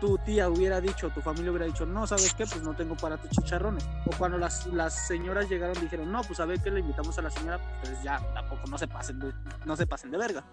[0.00, 2.46] tu tía hubiera dicho, tu familia hubiera dicho, no, ¿sabes qué?
[2.46, 3.88] Pues no tengo para tus chicharrones.
[4.06, 7.22] O cuando las, las señoras llegaron dijeron, no, pues a ver qué le invitamos a
[7.22, 9.32] la señora, pues ya tampoco no se pasen de,
[9.64, 10.44] no se pasen de verga.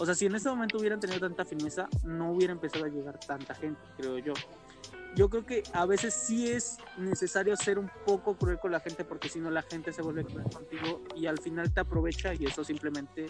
[0.00, 3.18] O sea, si en ese momento hubieran tenido tanta firmeza, no hubiera empezado a llegar
[3.18, 4.32] tanta gente, creo yo.
[5.16, 9.04] Yo creo que a veces sí es necesario ser un poco cruel con la gente
[9.04, 12.44] porque si no la gente se vuelve cruel contigo y al final te aprovecha y
[12.44, 13.26] eso simplemente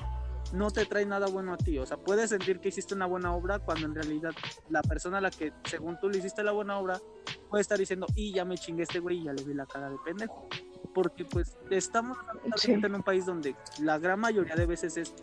[0.52, 1.78] no te trae nada bueno a ti.
[1.78, 4.32] O sea, puedes sentir que hiciste una buena obra cuando en realidad
[4.68, 7.00] la persona a la que según tú le hiciste la buena obra
[7.48, 9.88] puede estar diciendo, y ya me chingué este güey y ya le vi la cara
[9.88, 10.48] de pendejo.
[10.94, 12.18] Porque pues estamos
[12.56, 12.72] Sí.
[12.72, 15.14] en un país donde la gran mayoría de veces es,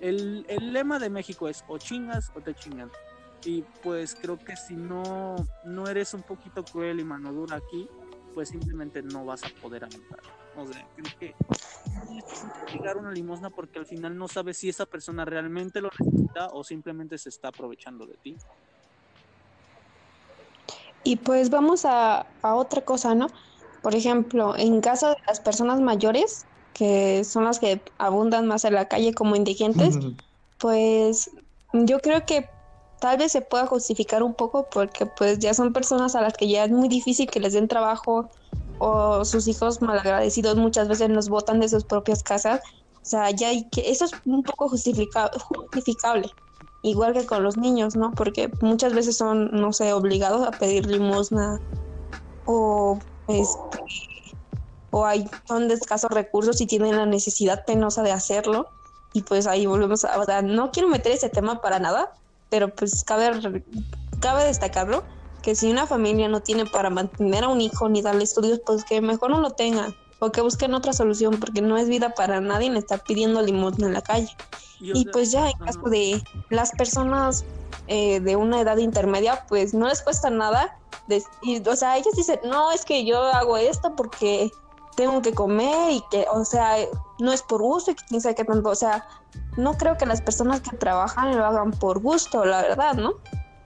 [0.00, 2.90] el, el lema de México es o chingas o te chingan.
[3.44, 7.88] Y pues creo que si no, no eres un poquito cruel y mano dura aquí,
[8.34, 10.20] pues simplemente no vas a poder avanzar.
[10.56, 11.34] O sea, creo que
[12.72, 16.64] llegar una limosna porque al final no sabes si esa persona realmente lo necesita o
[16.64, 18.36] simplemente se está aprovechando de ti.
[21.02, 23.28] Y pues vamos a, a otra cosa, ¿no?
[23.82, 28.74] Por ejemplo, en caso de las personas mayores, que son las que abundan más en
[28.74, 29.98] la calle como indigentes,
[30.58, 31.30] pues
[31.72, 32.48] yo creo que
[33.00, 36.48] tal vez se pueda justificar un poco porque pues ya son personas a las que
[36.48, 38.30] ya es muy difícil que les den trabajo
[38.78, 42.60] o sus hijos malagradecidos muchas veces nos botan de sus propias casas.
[42.96, 46.30] O sea, ya hay que eso es un poco justifica- justificable.
[46.82, 48.14] Igual que con los niños, ¿no?
[48.14, 51.58] Porque muchas veces son, no sé, obligados a pedir limosna
[52.44, 53.78] o este,
[54.90, 58.68] o hay son de escasos recursos y tienen la necesidad penosa de hacerlo
[59.12, 62.10] y pues ahí volvemos a, o sea, no quiero meter ese tema para nada,
[62.50, 63.30] pero pues cabe,
[64.20, 65.04] cabe destacarlo
[65.42, 68.84] que si una familia no tiene para mantener a un hijo ni darle estudios, pues
[68.84, 72.40] que mejor no lo tengan o que busquen otra solución porque no es vida para
[72.42, 74.28] nadie estar pidiendo limosna en la calle.
[74.78, 77.44] Y, o Y sea, pues ya en caso de las personas
[77.86, 80.76] eh, de una edad intermedia, pues no les cuesta nada.
[81.06, 84.50] des- y, o sea, ellos dicen, no, es que yo hago esto porque
[84.96, 86.76] tengo que comer y que, o sea,
[87.18, 88.68] no es por gusto y que quién sabe qué tanto.
[88.68, 89.06] O sea,
[89.56, 93.14] no creo que las personas que trabajan lo hagan por gusto, la verdad, ¿no?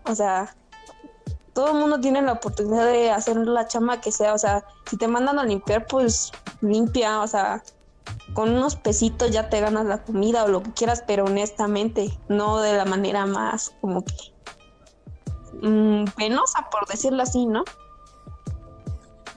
[0.06, 0.54] O sea,
[1.52, 4.34] todo el mundo tiene la oportunidad de hacer la chamba que sea.
[4.34, 7.62] O sea, si te mandan a limpiar, pues limpia, o sea,
[8.34, 12.60] con unos pesitos ya te ganas la comida o lo que quieras, pero honestamente, no
[12.60, 14.14] de la manera más como que
[15.62, 17.64] mm, penosa, por decirlo así, ¿no?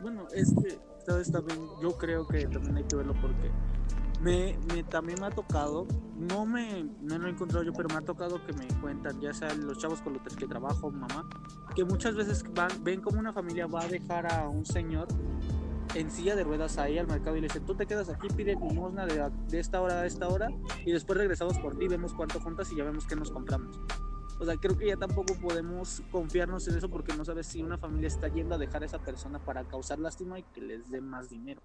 [0.01, 0.53] Bueno, es
[1.07, 1.31] ¿sabes?
[1.31, 3.49] También yo creo que también hay que verlo porque
[4.21, 7.95] me, me- también me ha tocado, no me no lo he encontrado yo, pero me
[7.95, 11.27] ha tocado que me cuentan, ya sea los chavos con los que trabajo, mamá,
[11.75, 15.07] que muchas veces van, ven como una familia va a dejar a un señor
[15.95, 18.55] en silla de ruedas ahí al mercado y le dicen, tú te quedas aquí, pide
[18.55, 20.49] limosna de, de esta hora a esta hora
[20.85, 23.79] y después regresamos por ti, vemos cuánto juntas y ya vemos qué nos compramos.
[24.39, 27.77] O sea, creo que ya tampoco podemos confiarnos en eso porque no sabes si una
[27.77, 31.01] familia está yendo a dejar a esa persona para causar lástima y que les dé
[31.01, 31.61] más dinero.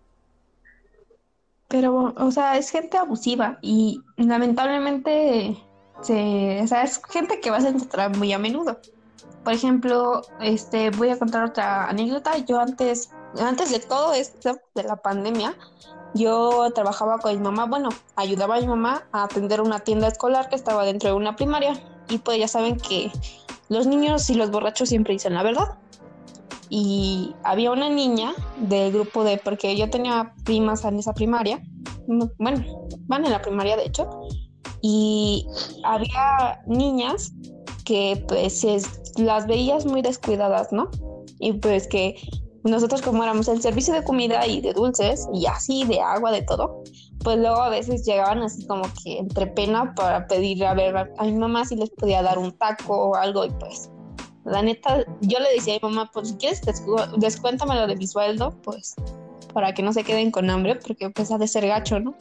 [1.69, 5.57] Pero, o sea, es gente abusiva y lamentablemente
[6.03, 8.79] se, o sea, es gente que vas a encontrar muy a menudo.
[9.45, 12.37] Por ejemplo, este, voy a contar otra anécdota.
[12.39, 15.57] Yo antes, antes de todo esto, de la pandemia,
[16.15, 20.49] yo trabajaba con mi mamá, bueno, ayudaba a mi mamá a atender una tienda escolar
[20.49, 21.75] que estaba dentro de una primaria.
[22.09, 23.11] Y pues ya saben que
[23.69, 25.79] los niños y los borrachos siempre dicen la verdad.
[26.69, 31.63] Y había una niña del grupo de, porque yo tenía primas en esa primaria,
[32.07, 32.65] no, bueno,
[33.07, 34.09] van en la primaria de hecho,
[34.81, 35.47] y
[35.85, 37.33] había niñas
[37.85, 40.91] que pues es- las veías muy descuidadas, ¿no?
[41.39, 42.17] Y pues que
[42.65, 46.43] nosotros como éramos el servicio de comida y de dulces y así, de agua, de
[46.43, 46.83] todo,
[47.23, 51.25] pues luego a veces llegaban así como que entre pena para pedir a ver a,
[51.25, 53.91] mi mamá si les podía dar un taco o algo y pues
[54.45, 58.07] la neta, yo le decía a mi mamá, pues si quieres descu- descuéntamelo de mi
[58.07, 58.95] sueldo, pues
[59.55, 62.15] para que no se queden con hambre, porque pues ha de ser gacho, ¿no?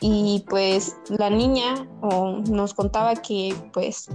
[0.00, 4.08] Y pues la niña o, nos contaba que pues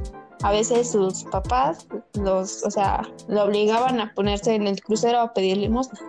[0.43, 5.33] a veces sus papás los, o sea, lo obligaban a ponerse en el crucero a
[5.33, 5.99] pedir limosna.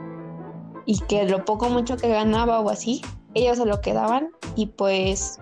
[0.87, 3.01] Y que lo poco mucho que ganaba o así,
[3.35, 5.40] ellos se lo quedaban y pues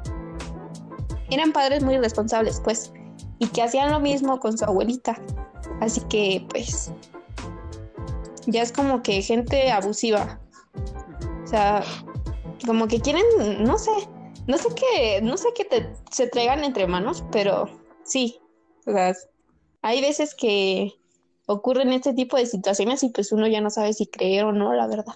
[1.31, 2.93] eran padres muy responsables, pues.
[3.39, 5.21] y que hacían lo mismo con su abuelita.
[5.81, 6.93] Así que pues
[8.47, 10.41] ya es como que gente abusiva.
[11.43, 11.83] O sea,
[12.67, 13.25] como que quieren,
[13.61, 13.91] no sé,
[14.47, 17.69] no sé qué, no sé qué te, se traigan entre manos, pero
[18.05, 18.41] sí,
[18.87, 19.15] o sea,
[19.83, 20.93] hay veces que
[21.47, 24.73] ocurren este tipo de situaciones y pues uno ya no sabe si creer o no,
[24.73, 25.15] la verdad.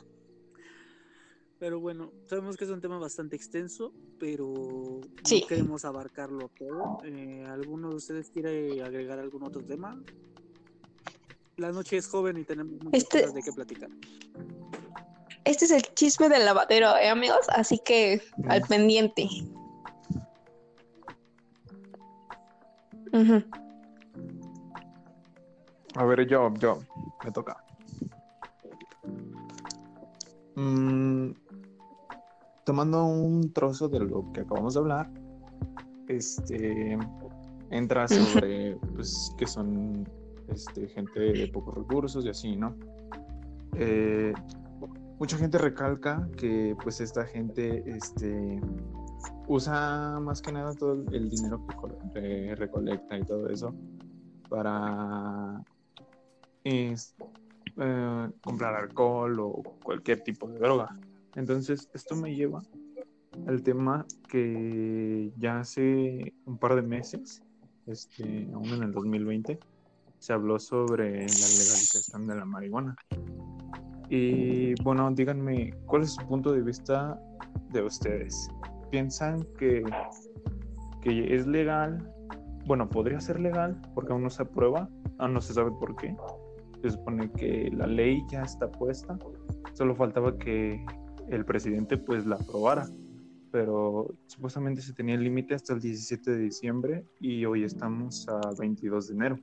[1.58, 5.40] Pero bueno, sabemos que es un tema bastante extenso, pero Sí.
[5.40, 6.98] no queremos abarcarlo todo.
[7.04, 9.98] Eh, ¿Alguno de ustedes quiere agregar algún otro tema?
[11.56, 13.88] La noche es joven y tenemos muchas Este- cosas de qué platicar.
[15.44, 17.46] Este es el chisme del lavadero, ¿eh, amigos?
[17.48, 19.26] Así que al pendiente.
[25.94, 26.80] A ver, yo, yo,
[27.24, 27.56] me toca.
[30.56, 31.30] Mm,
[32.66, 35.08] tomando un trozo de lo que acabamos de hablar,
[36.08, 36.98] este
[37.70, 40.08] entra sobre pues que son
[40.48, 42.74] este, gente de pocos recursos y así, ¿no?
[43.76, 44.32] Eh,
[45.20, 48.60] mucha gente recalca que pues esta gente este,
[49.46, 51.64] usa más que nada todo el dinero
[52.12, 53.72] que eh, recolecta y todo eso
[54.48, 55.62] para
[56.64, 57.14] es,
[57.76, 60.98] eh, comprar alcohol o cualquier tipo de droga.
[61.36, 62.62] Entonces, esto me lleva
[63.46, 67.42] al tema que ya hace un par de meses,
[67.86, 69.58] este, aún en el 2020,
[70.18, 72.96] se habló sobre la legalización de la marihuana.
[74.08, 77.20] Y bueno, díganme, ¿cuál es su punto de vista
[77.70, 78.48] de ustedes?
[78.90, 79.84] ¿Piensan que,
[81.02, 82.12] que es legal?
[82.66, 86.16] Bueno, podría ser legal porque aún no se aprueba, aún no se sabe por qué.
[86.82, 89.18] Se supone que la ley ya está puesta,
[89.74, 90.84] solo faltaba que
[91.28, 92.88] el presidente pues la aprobara,
[93.50, 98.40] pero supuestamente se tenía el límite hasta el 17 de diciembre y hoy estamos a
[98.58, 99.38] 22 de enero.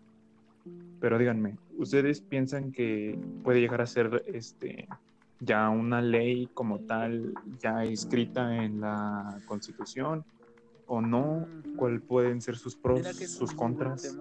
[0.99, 4.87] Pero díganme, ¿ustedes piensan que puede llegar a ser este
[5.39, 10.23] ya una ley como tal ya escrita en la Constitución
[10.87, 11.45] o no?
[11.75, 14.17] ¿Cuáles pueden ser sus pros, sus contras?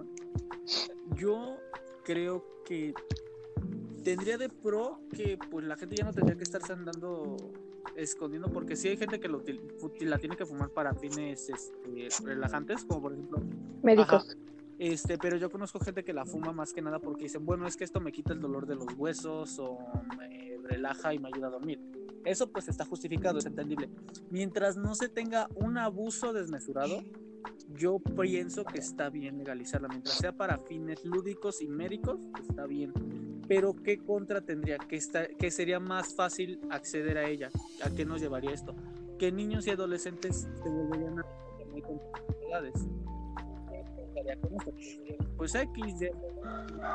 [1.15, 1.55] Yo
[2.03, 2.93] creo que
[4.03, 7.37] tendría de pro que pues la gente ya no tendría que estarse andando
[7.95, 9.43] escondiendo porque sí hay gente que lo
[10.01, 13.41] la tiene que fumar para fines este, relajantes como por ejemplo
[13.81, 14.37] Médicos.
[14.79, 17.77] este pero yo conozco gente que la fuma más que nada porque dicen bueno es
[17.77, 19.77] que esto me quita el dolor de los huesos o
[20.17, 21.79] me relaja y me ayuda a dormir
[22.25, 23.89] eso pues está justificado es entendible.
[24.29, 27.03] Mientras no se tenga un abuso desmesurado
[27.75, 29.87] yo pienso que está bien legalizarla.
[29.87, 32.93] Mientras sea para fines lúdicos y médicos está bien
[33.47, 37.49] pero qué contra tendría que está que sería más fácil acceder a ella
[37.83, 38.75] a qué nos llevaría esto.
[39.19, 41.25] Que niños y adolescentes se volverían a
[41.71, 41.83] muy
[42.49, 42.87] edades
[45.37, 45.95] pues X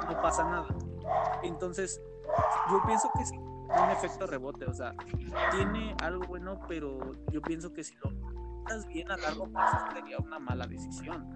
[0.09, 0.69] no pasa nada.
[1.43, 2.01] Entonces
[2.71, 4.95] yo pienso que es un efecto rebote o sea
[5.51, 8.11] tiene algo bueno pero yo pienso que si lo
[8.89, 11.27] bien a largo plazo sería una mala decisión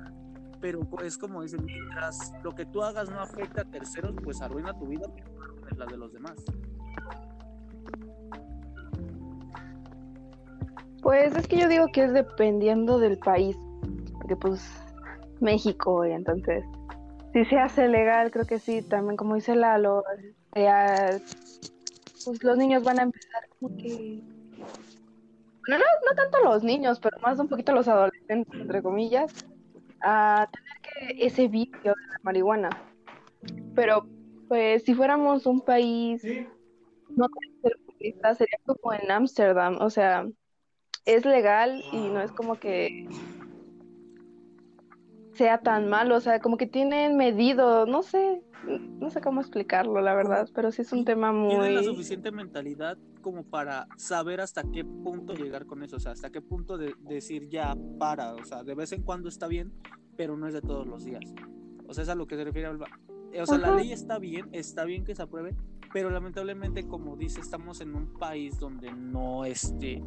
[0.63, 4.73] pero es como dicen, mientras lo que tú hagas no afecta a terceros, pues arruina
[4.79, 6.37] tu vida, pero la de los demás.
[11.03, 13.57] Pues es que yo digo que es dependiendo del país,
[14.13, 14.65] porque pues
[15.41, 16.65] México, y entonces,
[17.33, 20.05] si se hace legal, creo que sí, también como dice Lalo,
[20.55, 21.21] eh,
[22.25, 24.23] pues los niños van a empezar como que...
[25.67, 29.33] Bueno, no, no tanto los niños, pero más un poquito los adolescentes, entre comillas,
[30.03, 32.71] a tener que ese vicio de la marihuana.
[33.75, 34.07] Pero
[34.49, 36.23] pues si fuéramos un país
[37.09, 40.27] no tan tercermundista, sería como en Ámsterdam, o sea,
[41.05, 43.09] es legal y no es como que
[45.35, 50.01] sea tan malo, o sea, como que tienen medido, no sé, no sé cómo explicarlo,
[50.01, 51.91] la verdad, pero sí es un tema Tienen la muy...
[51.91, 56.41] suficiente mentalidad como para saber hasta qué punto llegar con eso, o sea, hasta qué
[56.41, 59.73] punto de, decir ya para, o sea, de vez en cuando está bien,
[60.17, 61.23] pero no es de todos los días.
[61.87, 62.87] O sea, es a lo que se refiere Alba.
[63.33, 63.77] Eh, O sea, la Ajá.
[63.77, 65.57] ley está bien, está bien que se apruebe,
[65.93, 70.03] pero lamentablemente, como dice, estamos en un país donde no, este,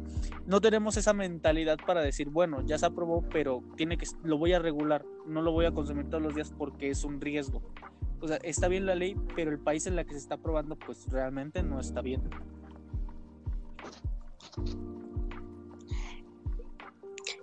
[0.46, 4.52] no tenemos esa mentalidad para decir, bueno, ya se aprobó, pero tiene que, lo voy
[4.52, 7.62] a regular, no lo voy a consumir todos los días porque es un riesgo.
[8.26, 10.74] O sea, está bien la ley, pero el país en la que se está aprobando,
[10.74, 12.28] pues realmente no está bien.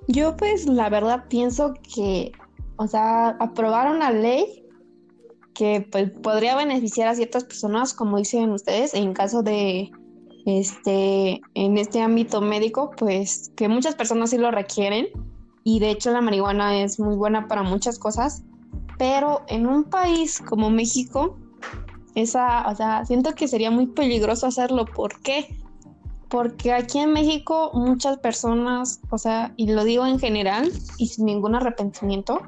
[0.10, 2.34] Yo pues la verdad pienso que,
[2.76, 4.66] o sea, aprobar una ley
[5.54, 9.90] que pues podría beneficiar a ciertas personas, como dicen ustedes, en caso de,
[10.46, 15.08] este, en este ámbito médico, pues que muchas personas sí lo requieren
[15.64, 18.44] y de hecho la marihuana es muy buena para muchas cosas,
[18.98, 21.38] pero en un país como México,
[22.16, 24.86] esa, o sea, siento que sería muy peligroso hacerlo.
[24.86, 25.58] ¿Por qué?
[26.30, 31.26] Porque aquí en México muchas personas, o sea, y lo digo en general y sin
[31.26, 32.42] ningún arrepentimiento,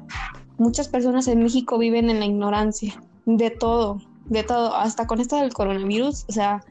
[0.58, 5.36] muchas personas en México viven en la ignorancia de todo, de todo, hasta con esto
[5.36, 6.64] del coronavirus, o sea,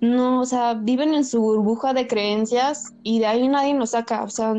[0.00, 4.22] no, o sea, viven en su burbuja de creencias y de ahí nadie nos saca,
[4.22, 4.54] o sea,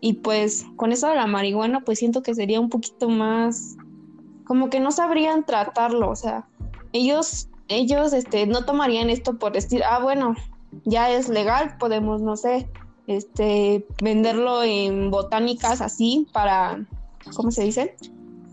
[0.00, 3.76] y pues con eso de la marihuana, pues siento que sería un poquito más,
[4.44, 6.46] como que no sabrían tratarlo, o sea,
[6.92, 10.34] ellos, ellos, este, no tomarían esto por decir, ah, bueno,
[10.84, 12.68] ya es legal, podemos, no sé,
[13.06, 16.86] este, venderlo en botánicas así para,
[17.36, 17.96] ¿cómo se dice?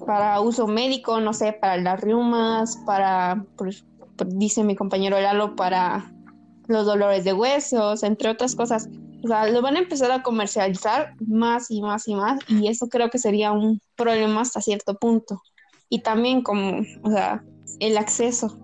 [0.05, 3.85] Para uso médico, no sé, para las riumas, para, pues,
[4.25, 6.11] dice mi compañero Lalo, para
[6.67, 8.89] los dolores de huesos, entre otras cosas.
[9.23, 12.87] O sea, lo van a empezar a comercializar más y más y más y eso
[12.87, 15.41] creo que sería un problema hasta cierto punto.
[15.89, 17.43] Y también como, o sea,
[17.79, 18.57] el acceso.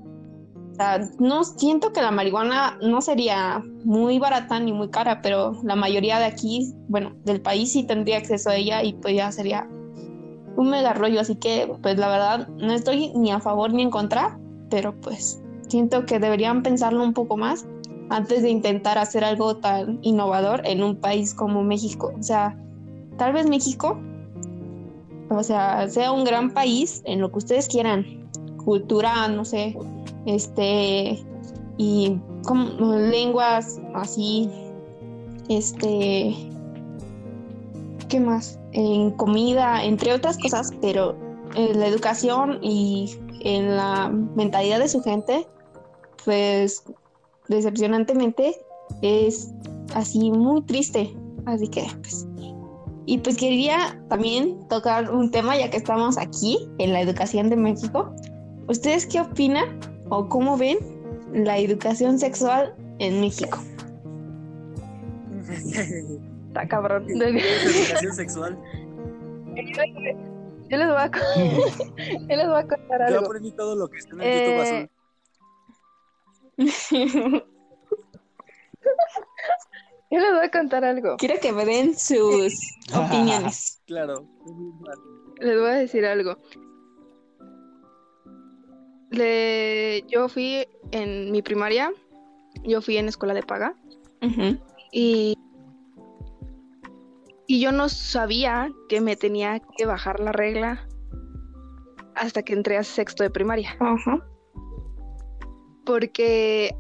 [0.71, 5.59] O sea, no siento que la marihuana no sería muy barata ni muy cara, pero
[5.63, 9.31] la mayoría de aquí, bueno, del país sí tendría acceso a ella y pues ya
[9.31, 9.67] sería
[10.55, 11.19] un mega rollo.
[11.19, 14.39] Así que, pues la verdad, no estoy ni a favor ni en contra,
[14.69, 17.65] pero pues siento que deberían pensarlo un poco más
[18.13, 22.13] antes de intentar hacer algo tan innovador en un país como México.
[22.17, 22.55] O sea,
[23.17, 23.99] tal vez México,
[25.29, 28.29] o sea, sea un gran país en lo que ustedes quieran,
[28.63, 29.75] cultura, no sé,
[30.27, 31.19] este,
[31.77, 34.47] y como lenguas así,
[35.49, 36.35] este,
[38.09, 38.59] ¿qué más?
[38.73, 41.15] En comida, entre otras cosas, pero
[41.55, 45.47] en la educación y en la mentalidad de su gente,
[46.23, 46.83] pues
[47.53, 48.55] decepcionantemente
[49.01, 49.51] es
[49.93, 51.15] así muy triste.
[51.45, 52.27] Así que, pues.
[53.05, 57.57] Y pues quería también tocar un tema, ya que estamos aquí en la educación de
[57.57, 58.13] México.
[58.67, 59.79] ¿Ustedes qué opinan
[60.09, 60.77] o cómo ven
[61.33, 63.59] la educación sexual en México?
[66.47, 67.05] Está cabrón.
[67.09, 68.57] educación sexual?
[70.69, 71.11] Yo les voy a,
[72.29, 73.19] yo les voy a contar algo.
[73.19, 74.89] Yo aprendí todo lo que está en el YouTube azul.
[80.11, 81.17] Yo les voy a contar algo.
[81.17, 82.53] Quiero que me den sus
[82.95, 83.81] opiniones.
[83.87, 84.27] Claro.
[85.39, 86.37] Les voy a decir algo.
[89.09, 91.91] Le- Yo fui en mi primaria,
[92.63, 93.75] yo fui en escuela de paga
[94.91, 95.35] y,
[97.47, 100.87] y yo no sabía que me tenía que bajar la regla
[102.15, 103.75] hasta que entré a sexto de primaria.
[103.79, 104.23] Ajá.
[105.85, 106.75] Porque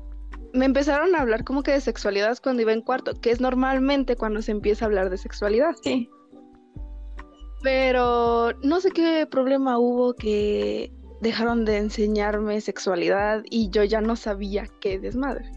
[0.53, 4.15] me empezaron a hablar como que de sexualidad cuando iba en cuarto, que es normalmente
[4.15, 5.75] cuando se empieza a hablar de sexualidad.
[5.83, 6.09] Sí.
[7.63, 10.91] Pero no sé qué problema hubo que
[11.21, 15.49] dejaron de enseñarme sexualidad y yo ya no sabía qué desmadre.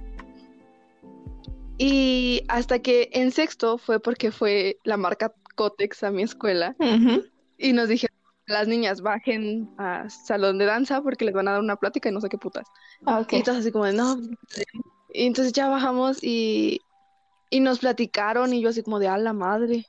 [1.78, 7.24] Y hasta que en sexto fue porque fue la marca Cotex a mi escuela Ujú.
[7.58, 8.15] y nos dijeron
[8.46, 12.12] las niñas bajen a salón de danza porque les van a dar una plática y
[12.12, 12.66] no sé qué putas.
[13.04, 13.32] Ok.
[13.32, 14.16] Y entonces así como de, no.
[15.12, 16.80] Y entonces ya bajamos y,
[17.50, 19.86] y nos platicaron y yo así como de, a la madre.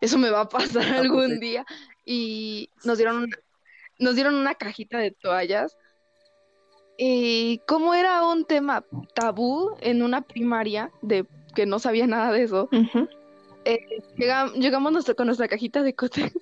[0.00, 1.38] Eso me va a pasar Ah, algún pues sí.
[1.40, 1.64] día.
[2.04, 3.36] Y nos dieron, una-
[3.98, 5.76] nos dieron una cajita de toallas.
[6.98, 8.84] Y como era un tema
[9.14, 12.68] tabú en una primaria de que no sabía nada de eso,
[14.16, 16.32] llega- llegamos nuestra- con nuestra cajita de cote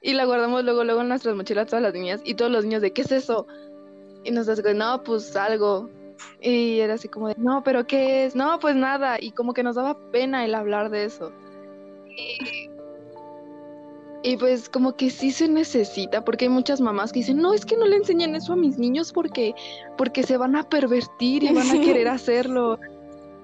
[0.00, 2.82] y la guardamos luego, luego en nuestras mochilas todas las niñas y todos los niños
[2.82, 3.46] de, ¿qué es eso?
[4.24, 5.88] Y nos dice, no, pues algo.
[6.40, 8.34] Y era así como de, no, pero ¿qué es?
[8.34, 9.16] No, pues nada.
[9.20, 11.32] Y como que nos daba pena el hablar de eso.
[12.06, 12.68] Y,
[14.22, 17.64] y pues como que sí se necesita, porque hay muchas mamás que dicen, no, es
[17.64, 19.54] que no le enseñan eso a mis niños porque,
[19.96, 22.78] porque se van a pervertir y van a querer hacerlo.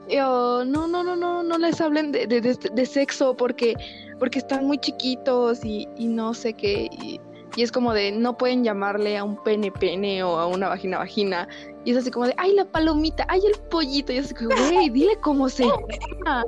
[0.08, 3.74] Y yo, no, no, no, no, no les hablen de, de, de- de sexo porque,
[4.18, 6.88] porque están muy chiquitos y, y no sé qué.
[6.92, 7.20] Y,
[7.56, 10.98] y es como de, no pueden llamarle a un pene pene o a una vagina
[10.98, 11.48] vagina.
[11.84, 14.12] Y es así como de, ay, la palomita, ay, el pollito.
[14.12, 16.44] Y es así como, güey, dile cómo se llama.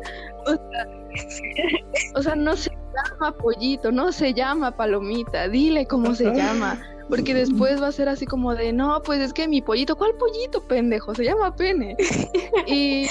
[0.46, 1.06] O sea,
[2.14, 6.80] o sea, no se llama pollito, no se llama palomita, dile cómo se llama.
[7.08, 10.14] Porque después va a ser así como de, no, pues es que mi pollito, ¿cuál
[10.16, 11.14] pollito, pendejo?
[11.14, 11.96] Se llama pene.
[12.66, 13.06] Y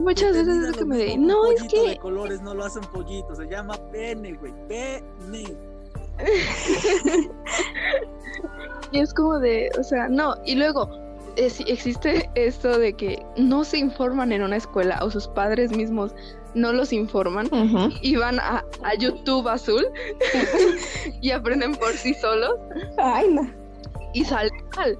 [0.00, 3.46] muchas veces es me de, no, es que de colores no lo hacen pollito, se
[3.46, 4.52] llama pene, güey.
[4.68, 5.56] Pene.
[8.92, 10.88] Y es como de, o sea, no, y luego
[11.36, 16.14] es- existe esto de que no se informan en una escuela o sus padres mismos
[16.54, 17.48] no los informan
[18.00, 19.84] y van a, a YouTube azul
[21.20, 22.54] y aprenden por sí solos
[22.98, 23.50] Ay, no.
[24.12, 24.96] y sale mal.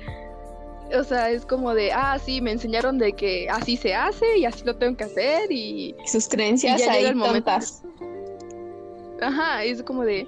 [0.98, 4.44] O sea, es como de, ah, sí, me enseñaron de que así se hace y
[4.44, 7.82] así lo tengo que hacer y, Sus creencias Y ya llega ahí el momento tontas.
[9.20, 10.26] ajá, es como de,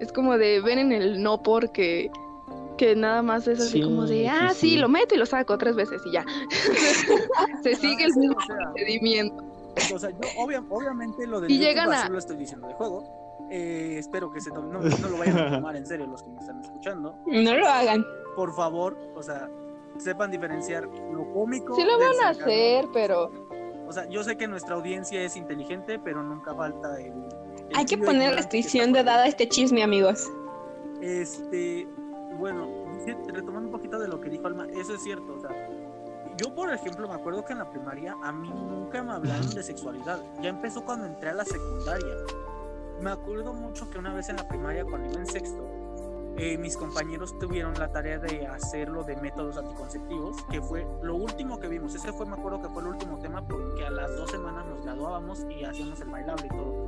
[0.00, 2.10] es como de, ven en el no porque,
[2.78, 4.76] que nada más es así Sí, como de, ah, sí, sí.
[4.76, 6.24] lo meto y lo saco tres veces y ya.
[7.62, 9.44] se sigue el mismo o sea, procedimiento.
[9.94, 13.20] O sea, yo obvia- obviamente lo del Y llegan a- lo estoy diciendo de juego.
[13.50, 16.38] Eh, espero que se no, no lo vayan a tomar en serio los que me
[16.40, 17.14] están escuchando.
[17.26, 18.04] No lo hagan.
[18.36, 19.48] Por favor, o sea,
[19.98, 21.74] sepan diferenciar lo cómico.
[21.74, 23.30] Sí lo van a hacer, pero
[23.88, 27.12] O sea, yo sé que nuestra audiencia es inteligente, pero nunca falta el.
[27.12, 30.30] el Hay que poner restricción de edad a este chisme, amigos.
[31.02, 31.86] Este,
[32.38, 35.50] bueno, dice- retomando un poquito de lo que dijo Alma, eso es cierto, o sea,
[36.38, 39.62] yo por ejemplo me acuerdo que en la primaria a mí nunca me hablaron de
[39.62, 42.14] sexualidad, ya empezó cuando entré a la secundaria.
[43.00, 45.68] Me acuerdo mucho que una vez en la primaria cuando iba en sexto,
[46.36, 51.58] eh, mis compañeros tuvieron la tarea de hacerlo de métodos anticonceptivos, que fue lo último
[51.60, 51.94] que vimos.
[51.94, 54.82] Ese fue, me acuerdo que fue el último tema porque a las dos semanas nos
[54.82, 56.86] graduábamos y hacíamos el bailable y todo.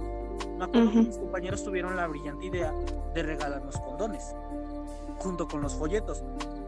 [0.59, 1.09] Me acuerdo que Ujú.
[1.09, 2.73] mis compañeros tuvieron la brillante idea
[3.15, 4.35] de regalarnos condones,
[5.19, 6.23] junto con los folletos.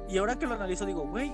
[0.09, 1.33] Y ahora que lo analizo digo, güey,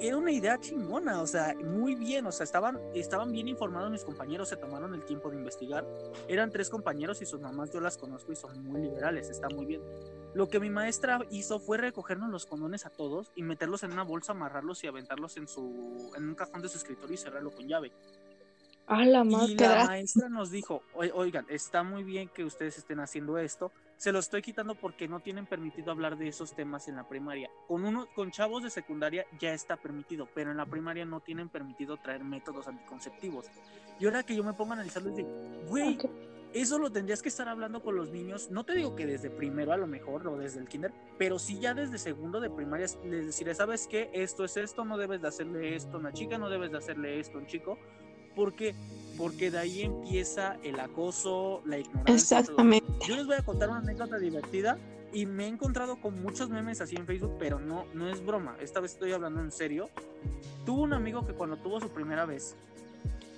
[0.00, 4.04] era una idea chingona, o sea, muy bien, o sea, estaban, estaban bien informados mis
[4.04, 5.86] compañeros, se tomaron el tiempo de investigar.
[6.28, 9.64] Eran tres compañeros y sus mamás yo las conozco y son muy liberales, está muy
[9.66, 9.82] bien.
[10.36, 14.02] Lo que mi maestra hizo fue recogernos los condones a todos y meterlos en una
[14.02, 17.66] bolsa, amarrarlos y aventarlos en su en un cajón de su escritorio y cerrarlo con
[17.66, 17.90] llave.
[18.88, 23.00] a la Y la maestra nos dijo, "Oi- oigan, está muy bien que ustedes estén
[23.00, 26.96] haciendo esto, se lo estoy quitando porque no tienen permitido hablar de esos temas en
[26.96, 27.50] la primaria.
[27.66, 31.48] Con uno, con chavos de secundaria ya está permitido, pero en la primaria no tienen
[31.48, 33.46] permitido traer métodos anticonceptivos.
[33.98, 35.22] Y ahora que yo me pongo a analizarlo, de,
[35.66, 35.98] güey.
[36.52, 39.72] Eso lo tendrías que estar hablando con los niños, no te digo que desde primero
[39.72, 43.26] a lo mejor o desde el kinder, pero sí ya desde segundo de primaria les
[43.26, 44.10] deciré, ¿sabes qué?
[44.12, 47.20] Esto es esto, no debes de hacerle esto a una chica, no debes de hacerle
[47.20, 47.78] esto a un chico,
[48.34, 48.74] porque
[49.16, 52.04] porque de ahí empieza el acoso, la ignorancia.
[52.04, 52.14] todo.
[52.14, 52.86] Exactamente.
[53.06, 54.78] Yo les voy a contar una anécdota divertida
[55.12, 58.56] y me he encontrado con muchos memes así en Facebook, pero no, no es broma.
[58.60, 59.88] Esta vez estoy hablando en serio.
[60.66, 62.56] Tuvo un amigo que cuando tuvo su primera vez,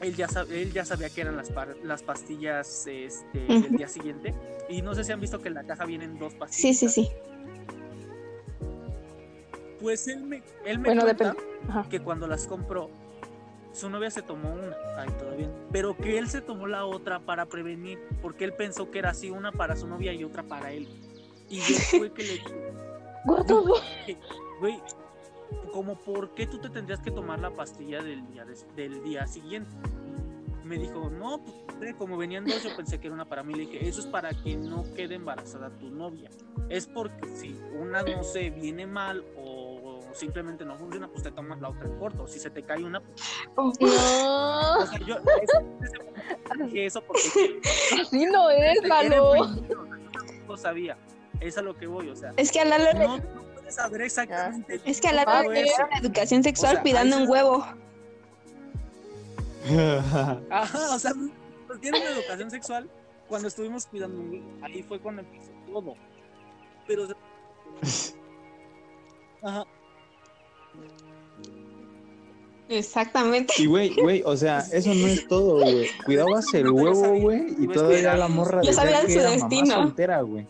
[0.01, 4.35] él ya, él ya sabía que eran las, las pastillas este, del día siguiente.
[4.69, 6.79] Y no sé si han visto que en la caja vienen dos Sí, pastillas.
[6.79, 7.11] sí, sí.
[9.81, 11.37] Pues él me, él me Bueno, cuenta
[11.91, 12.91] que cuando las compró,
[13.73, 17.21] su novia se tomó una, ay, todo bien, pero que él se tomó la otra
[17.21, 20.73] para prevenir, porque él pensó que era así, una para su novia y otra para
[20.73, 20.89] él.
[21.49, 22.43] Y yo fue que le
[24.61, 24.83] güey,
[25.73, 29.27] como por qué tú te tendrías que tomar la pastilla del día, des- del día
[29.27, 29.71] siguiente.
[30.65, 31.41] Me dijo, no,
[31.79, 33.55] pues como venían dos, yo pensé que era una para mí.
[33.55, 36.29] Le dije, eso es para que no quede embarazada tu novia.
[36.69, 41.59] Es porque si una, no sé, viene mal o simplemente no funciona, pues te tomas
[41.63, 42.27] la otra en corto.
[42.27, 43.01] Si se te cae una,
[43.55, 45.65] pues, No, o sea, yo eso-
[46.75, 47.61] eso porque
[48.03, 49.35] así no es, era Lalo.
[49.37, 50.99] emprendedor, o sea, yo tampoco sabía.
[51.41, 54.03] Es a lo que voy, o sea, Es que a Lalo le, no, no saber
[54.03, 54.81] exactamente.
[54.85, 55.77] es que a le eso.
[55.77, 57.67] dieron educación sexual O sea, cuidando ahí un huevo.
[60.51, 61.13] Ajá, o sea,
[61.67, 62.91] pues tienen una educación sexual
[63.29, 64.59] cuando estuvimos cuidando un niño.
[64.63, 65.95] Ahí fue cuando empezó todo.
[66.87, 67.09] Pero.
[69.43, 69.65] Ajá.
[72.69, 73.55] Exactamente.
[73.59, 75.89] Y güey, güey, o sea, eso no es todo, güey.
[76.05, 79.67] Cuidabas el huevo, sabía, güey, y a todavía la morra sabían que su destino.
[79.69, 80.47] mamá soltera, güey.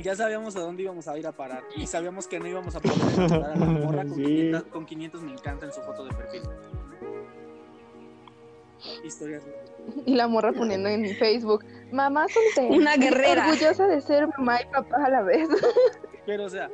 [0.00, 1.62] Ya sabíamos a dónde íbamos a ir a parar.
[1.76, 4.24] Y sabíamos que no íbamos a poder encontrar a la morra con, Sí.
[4.24, 6.42] 500, con 500 me encanta en su foto de perfil.
[9.04, 9.42] Historias.
[10.04, 12.74] Y la morra poniendo en Facebook, mamá soltera.
[12.76, 13.46] Una guerrera.
[13.48, 15.48] Orgullosa de ser mamá y papá a la vez.
[16.26, 16.68] Pero, o sea,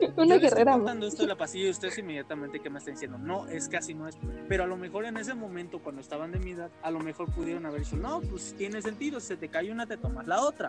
[0.00, 0.72] Una yo le estoy guerrera.
[0.72, 3.94] contando esto de la pastilla y ustedes inmediatamente que me están diciendo, no, es así
[3.94, 4.16] no es.
[4.48, 7.30] Pero a lo mejor en ese momento, cuando estaban de mi edad, a lo mejor
[7.32, 10.40] pudieron haber dicho, no, pues tiene sentido, si se te cae una, te tomas la
[10.40, 10.68] otra.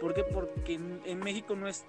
[0.00, 0.22] ¿Por qué?
[0.24, 1.84] Porque en, en México no es,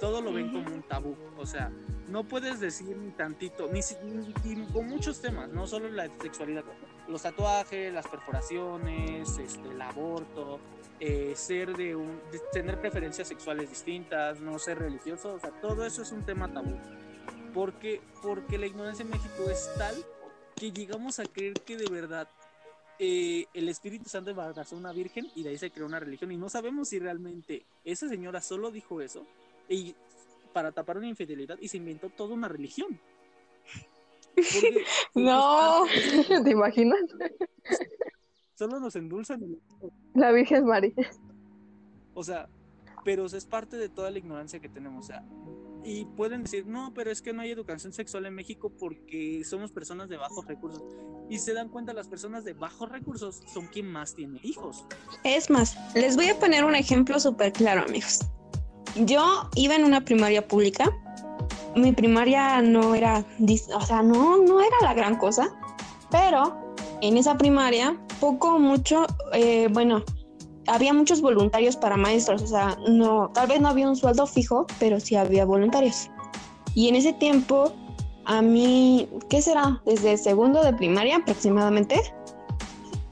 [0.00, 1.16] todo lo ven como un tabú.
[1.36, 1.70] O sea,
[2.08, 6.08] no puedes decir ni tantito, ni, si- ni- ni con muchos temas, no solo la
[6.20, 6.64] sexualidad,
[7.08, 10.60] los tatuajes, las perforaciones, este, el aborto,
[11.00, 15.84] eh, ser de un, de tener preferencias sexuales distintas, no ser religioso, o sea, todo
[15.84, 16.76] eso es un tema tabú.
[17.54, 19.94] Porque, porque la ignorancia en México es tal
[20.56, 22.28] que llegamos a creer que de verdad
[22.98, 26.32] eh, el Espíritu Santo embarazó a una virgen y de ahí se creó una religión
[26.32, 29.24] y no sabemos si realmente esa señora solo dijo eso
[29.68, 29.94] y
[30.52, 32.98] para tapar una infidelidad y se inventó toda una religión.
[34.34, 34.84] Porque,
[35.14, 35.84] No.
[36.44, 37.00] ¿Te imaginas?
[38.54, 39.42] Solo nos endulzan.
[39.42, 39.60] el-
[40.14, 40.92] La Virgen María.
[42.14, 42.48] O sea,
[43.04, 45.04] pero es parte de toda la ignorancia que tenemos.
[45.04, 45.24] O sea,
[45.88, 49.72] y pueden decir, no, pero es que no hay educación sexual en México porque somos
[49.72, 50.82] personas de bajos recursos.
[51.30, 54.84] Y se dan cuenta, las personas de bajos recursos son quien más tiene hijos.
[55.24, 58.20] Es más, les voy a poner un ejemplo súper claro, amigos.
[58.96, 60.90] Yo iba en una primaria pública.
[61.74, 63.24] Mi primaria no era,
[63.74, 65.58] o sea, no, no era la gran cosa,
[66.10, 70.04] pero en esa primaria, poco o mucho, eh, bueno,
[70.68, 74.66] había muchos voluntarios para maestros, o sea, no, tal vez no había un sueldo fijo,
[74.78, 76.10] pero sí había voluntarios.
[76.74, 77.72] Y en ese tiempo,
[78.24, 79.80] a mí, ¿qué será?
[79.84, 82.00] Desde segundo de primaria aproximadamente,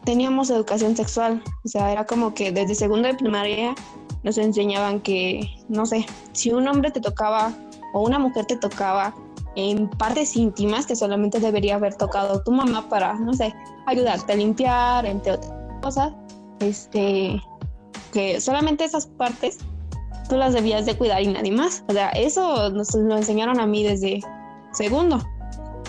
[0.04, 1.42] teníamos educación sexual.
[1.64, 3.74] O sea, era como que desde segundo de primaria
[4.22, 7.52] nos enseñaban que, no sé, si un hombre te tocaba
[7.92, 9.14] o una mujer te tocaba
[9.56, 13.54] en partes íntimas que solamente debería haber tocado tu mamá para, no sé,
[13.86, 15.52] ayudarte a limpiar, entre otras
[15.82, 16.12] cosas,
[16.60, 17.40] este,
[18.12, 19.58] que solamente esas partes
[20.28, 21.84] tú las debías de cuidar y nadie más.
[21.88, 24.20] O sea, eso nos lo enseñaron a mí desde
[24.72, 25.22] segundo.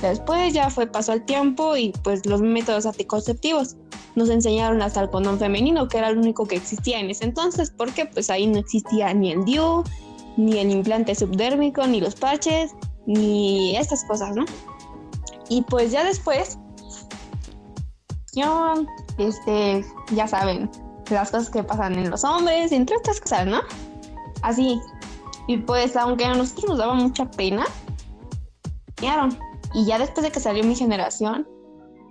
[0.01, 3.75] Después ya fue, pasó el tiempo y pues los métodos anticonceptivos
[4.15, 7.71] nos enseñaron hasta el condón femenino, que era el único que existía en ese entonces,
[7.75, 9.83] porque pues ahí no existía ni el DIU,
[10.37, 12.75] ni el implante subdérmico, ni los parches,
[13.07, 14.45] ni estas cosas, ¿no?
[15.49, 16.59] Y pues ya después,
[19.17, 20.69] este, ya saben,
[21.09, 23.61] las cosas que pasan en los hombres, entre otras cosas, ¿no?
[24.41, 24.81] Así.
[25.47, 27.65] Y pues aunque a nosotros nos daba mucha pena.
[29.73, 31.47] Y ya después de que salió mi generación,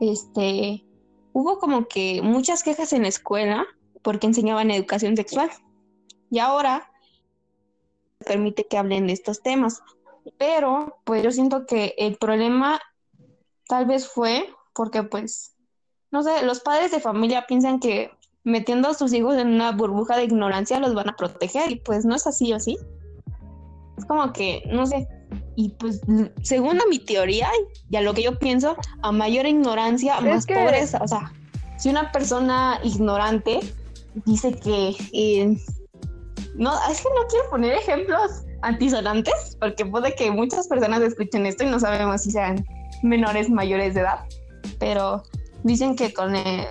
[0.01, 0.85] este,
[1.33, 3.67] hubo como que muchas quejas en la escuela
[4.03, 5.51] porque enseñaban educación sexual.
[6.31, 6.91] Y ahora
[8.25, 9.83] permite que hablen de estos temas.
[10.39, 12.81] Pero pues yo siento que el problema
[13.69, 15.56] tal vez fue porque pues,
[16.17, 18.11] no sé, los padres de familia piensan que
[18.43, 22.07] metiendo a sus hijos en una burbuja de ignorancia los van a proteger y pues
[22.07, 22.79] no es así o sí.
[23.99, 25.07] Es como que, no sé,
[25.57, 26.01] y pues
[26.43, 27.51] según a mi teoría
[27.91, 31.01] y a lo que yo pienso, a mayor ignorancia, más que- pobreza.
[31.03, 31.31] O sea,
[31.77, 33.61] si una persona ignorante
[34.25, 34.97] dice que...
[35.13, 35.55] eh,
[36.55, 41.65] no, es que no quiero poner ejemplos antisonantes, porque puede que muchas personas escuchen esto
[41.65, 42.65] y no sabemos si sean
[43.03, 44.21] menores, mayores de edad,
[44.79, 45.23] pero
[45.67, 46.67] dicen que con el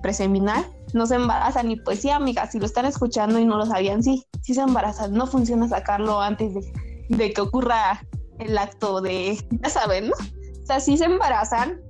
[0.00, 0.64] preseminal
[0.94, 4.02] no se embarazan y pues sí, amigas, si lo están escuchando y no lo sabían,
[4.02, 6.72] sí, sí se embarazan, no funciona sacarlo antes de,
[7.08, 8.00] de que ocurra
[8.38, 10.14] el acto de, ya saben, ¿no?
[10.62, 11.80] O sea, sí se embarazan,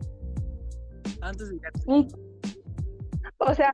[1.20, 2.09] Antes de
[3.38, 3.72] O sea,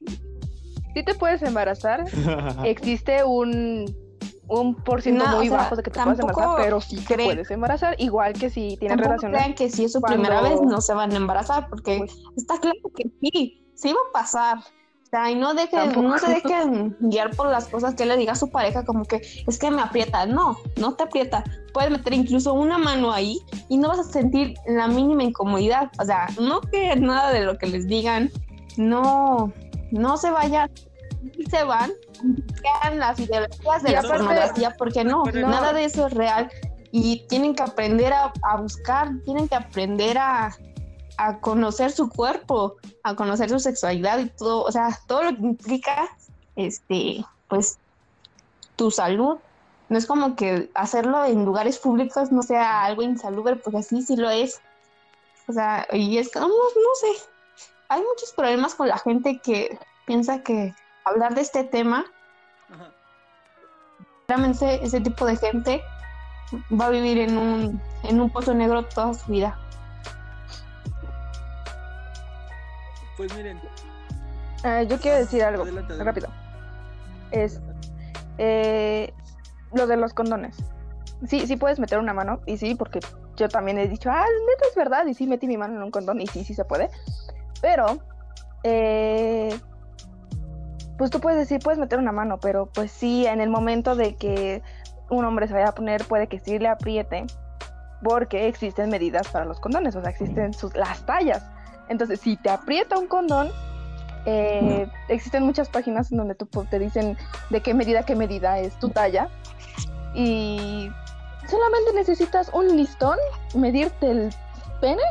[0.95, 2.05] si te puedes embarazar,
[2.65, 3.87] existe un,
[4.49, 6.97] un por ciento No, o muy sea, bajo de que te tampoco embarazar, pero sí
[6.97, 9.37] te puedes embarazar, igual que si tampoco relaciones.
[9.41, 12.17] crean que si es su cuando- primera vez no se van a embarazar, porque Pues-
[12.37, 14.59] está claro que sí, sí va a pasar.
[14.59, 16.03] O sea, y no dejen, Tampoco.
[16.09, 19.23] no se dejen guiar por las cosas que le diga a su pareja, como que
[19.47, 20.27] es que me aprieta.
[20.27, 21.45] No, no te aprieta.
[21.73, 23.39] Puedes meter incluso una mano ahí
[23.71, 25.91] y no vas a sentir la mínima incomodidad.
[25.99, 28.31] O sea, no que nada de lo que les digan,
[28.77, 29.51] no,
[29.91, 30.71] no se vayan,
[31.51, 31.91] se van,
[32.95, 36.51] las ideologías de Y la aparte- pornografía, porque no, nada de eso es real.
[36.91, 40.57] Y tienen que aprender a, a buscar, tienen que aprender a,
[41.19, 45.43] a conocer su cuerpo, a conocer su sexualidad y todo, o sea, todo lo que
[45.43, 46.09] implica,
[46.57, 47.79] este, pues,
[48.77, 49.37] tu salud.
[49.91, 54.17] No es como que hacerlo en lugares públicos no sea algo insalubre, porque así sí
[54.17, 54.61] lo es.
[55.47, 57.07] O sea, y es como, no sé,
[57.89, 60.75] hay muchos problemas con la gente que piensa que
[61.09, 62.05] hablar de este tema,
[62.73, 62.91] Ajá.
[64.29, 65.83] realmente ese tipo de gente
[66.81, 69.59] va a vivir en un, en un pozo negro toda su vida.
[73.17, 73.61] Pues miren,
[74.65, 76.05] Eh, yo quiero decir algo Adelante, adelante.
[76.05, 76.29] rápido.
[77.31, 77.61] Es
[78.39, 79.13] eh,
[79.73, 80.57] lo de los condones.
[81.27, 83.01] Sí, sí puedes meter una mano, y sí, porque
[83.37, 85.91] yo también he dicho, ah, neta es verdad, y sí metí mi mano en un
[85.91, 86.91] condón, y sí, sí se puede.
[87.61, 87.99] Pero,
[88.63, 89.08] eh,
[90.99, 94.17] pues tú puedes decir, puedes meter una mano, pero pues sí, en el momento de
[94.17, 94.63] que
[95.09, 97.25] un hombre se vaya a poner, puede que sí le apriete,
[98.03, 101.43] porque existen medidas para los condones, o sea, existen sus, las tallas.
[101.89, 103.51] Entonces, si te aprieta un condón,
[104.27, 107.17] eh, existen muchas páginas en donde tú pu- te dicen
[107.49, 109.29] de qué medida, qué medida es tu talla.
[110.15, 110.91] Y
[111.49, 113.17] solamente necesitas un listón,
[113.55, 114.35] medirte el
[114.81, 115.03] pene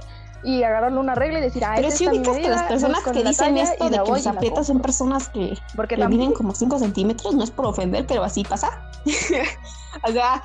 [0.43, 3.23] y agarrarle una regla y decir, ah, Pero es si ubicas que las personas que
[3.23, 6.79] la dicen esto de que la aprietas son personas que Porque miden también, como 5
[6.79, 8.89] centímetros, no es por ofender, pero así pasa.
[10.03, 10.43] o sea,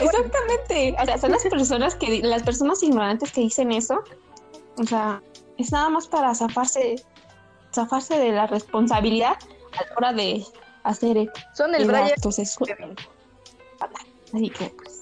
[0.00, 0.96] Exactamente.
[1.00, 4.02] O sea, son las personas que, las personas ignorantes que dicen eso.
[4.76, 5.22] O sea,
[5.56, 6.96] es nada más para zafarse,
[7.74, 9.36] zafarse de la responsabilidad
[9.72, 10.44] a la hora de
[10.84, 12.04] hacer Son el el Brian.
[12.08, 12.96] acto sexual.
[14.32, 14.97] Así que, pues,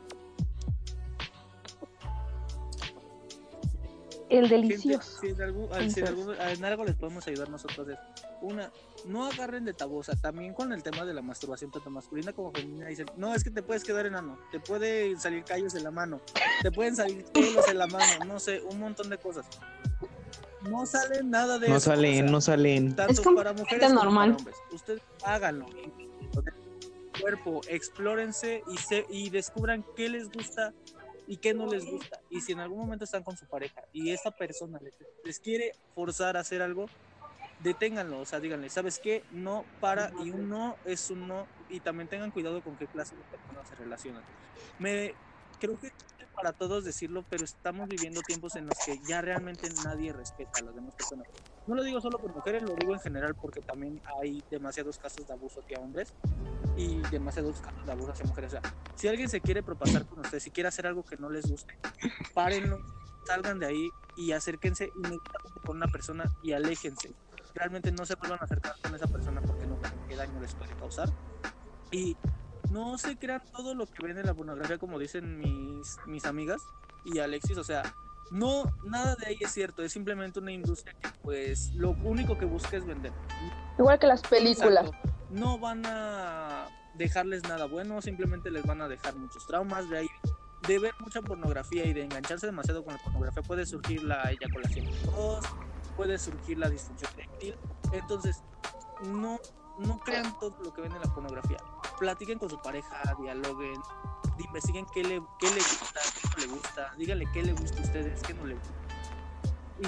[4.28, 5.20] El Gente, delicioso.
[5.20, 7.98] si en, algún- si en algún- en algo les podemos ayudar nosotros es,
[8.42, 8.72] una,
[9.04, 12.32] no agarren de tabú, o sea, también con el tema de la masturbación, tanto masculina
[12.32, 15.84] como femenina, dicen, no, es que te puedes quedar enano, te pueden salir callos en
[15.84, 16.20] la mano,
[16.62, 19.46] te pueden salir pelos en la mano, no sé, un montón de cosas.
[20.62, 21.90] No sale nada de No eso.
[21.90, 22.96] o salen, sea, no salen.
[22.96, 24.30] tanto Es para como normal.
[24.30, 24.56] para hombres.
[24.72, 25.66] Ustedes háganlo.
[27.20, 30.74] Cuerpo, explórense y, se, y descubran qué les gusta
[31.26, 32.20] y qué no les gusta.
[32.30, 35.72] Y si en algún momento están con su pareja y esa persona les, les quiere
[35.94, 36.86] forzar a hacer algo,
[37.60, 38.20] deténganlo.
[38.20, 39.24] O sea, díganle, ¿sabes qué?
[39.32, 41.46] No para y un no es un no.
[41.68, 44.22] Y también tengan cuidado con qué clase de personas se relacionan.
[44.78, 45.14] Me
[45.58, 45.90] creo que
[46.34, 50.64] para todos decirlo, pero estamos viviendo tiempos en los que ya realmente nadie respeta a
[50.64, 51.26] las demás personas.
[51.66, 55.26] No lo digo solo por mujeres, lo digo en general porque también hay demasiados casos
[55.26, 56.14] de abuso hacia hombres
[56.76, 58.54] y demasiados casos de abuso hacia mujeres.
[58.54, 61.28] O sea, si alguien se quiere propasar con ustedes, si quiere hacer algo que no
[61.28, 61.76] les guste,
[62.34, 62.78] párenlo,
[63.26, 67.12] salgan de ahí y acérquense inmediatamente con una persona y aléjense.
[67.54, 70.74] Realmente no se vuelvan a acercar con esa persona porque no qué daño les puede
[70.76, 71.08] causar.
[71.90, 72.16] Y
[72.70, 76.62] no se crean todo lo que ven en la pornografía, como dicen mis, mis amigas
[77.04, 77.58] y Alexis.
[77.58, 77.82] O sea,
[78.30, 79.82] no, nada de ahí es cierto.
[79.82, 83.12] Es simplemente una industria que, pues, lo único que busca es vender.
[83.78, 84.86] Igual que las películas.
[84.86, 85.10] Exacto.
[85.30, 89.88] No van a dejarles nada bueno, simplemente les van a dejar muchos traumas.
[89.90, 90.08] De ahí,
[90.66, 94.86] de ver mucha pornografía y de engancharse demasiado con la pornografía, puede surgir la eyaculación
[94.86, 95.44] precoz,
[95.96, 97.56] puede surgir la disfunción eréctil.
[97.92, 98.42] Entonces,
[99.04, 99.38] no,
[99.78, 101.58] no crean todo lo que ven en la pornografía.
[101.98, 103.80] Platiquen con su pareja, dialoguen,
[104.38, 107.84] investiguen qué le, qué le gusta, qué no le gusta, díganle qué le gusta a
[107.84, 108.74] ustedes, qué no le gusta.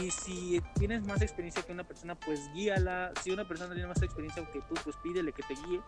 [0.00, 3.12] Y si tienes más experiencia que una persona, pues guíala.
[3.22, 5.80] Si una persona tiene más experiencia que tú, pues pídele que te guíe.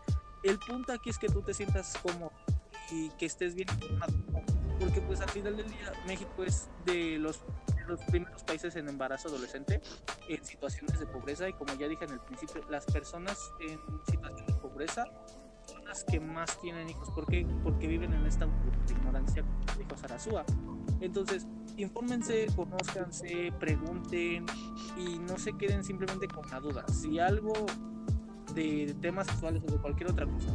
[0.43, 2.33] El punto aquí es que tú te sientas cómodo
[2.91, 4.15] y que estés bien informado.
[4.79, 7.43] Porque pues al final del día México es de los,
[7.77, 9.83] de los primeros países en embarazo adolescente
[10.29, 14.47] en situaciones de pobreza y como ya dije en el principio, las personas en situación
[14.47, 15.05] de pobreza
[15.91, 17.11] son las que más tienen hijos.
[17.11, 17.47] ¿Por qué?
[17.63, 18.47] Porque viven en esta
[18.89, 20.45] ignorancia, como dijo Sarasúa.
[21.01, 24.47] Entonces, infórmense, conózcanse, pregunten
[24.97, 26.87] y no se queden simplemente con la duda.
[26.89, 27.53] Si algo
[28.55, 30.49] de temas sexuales o de cualquier otra cosa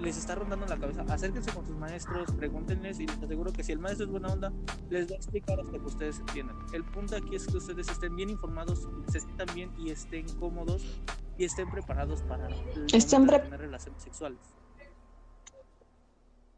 [0.00, 3.72] les está rondando la cabeza, acérquense con sus maestros, pregúntenles y les aseguro que si
[3.72, 4.50] el maestro es buena onda,
[4.88, 6.56] les va a explicar hasta que ustedes entiendan.
[6.72, 11.02] El punto aquí es que ustedes estén bien informados, se sientan bien y estén cómodos
[11.36, 12.48] y estén preparados para
[12.92, 14.38] Estén pre- tener relaciones sexuales.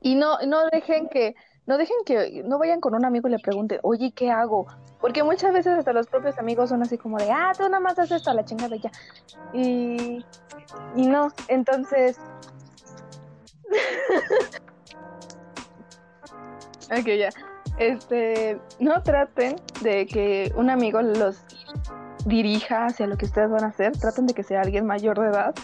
[0.02, 1.34] Y no, no dejen que,
[1.66, 4.66] no dejen que, no vayan con un amigo y le pregunten, oye, ¿qué hago?
[5.00, 7.98] Porque muchas veces hasta los propios amigos son así como de, ah, tú nada más
[7.98, 8.90] haces esto a la chingada ya.
[9.52, 10.24] Y,
[10.96, 12.18] y no, entonces.
[16.90, 17.30] ok, ya.
[17.78, 21.40] Este, no traten de que un amigo los
[22.26, 23.92] dirija hacia lo que ustedes van a hacer.
[23.92, 25.54] Traten de que sea alguien mayor de edad.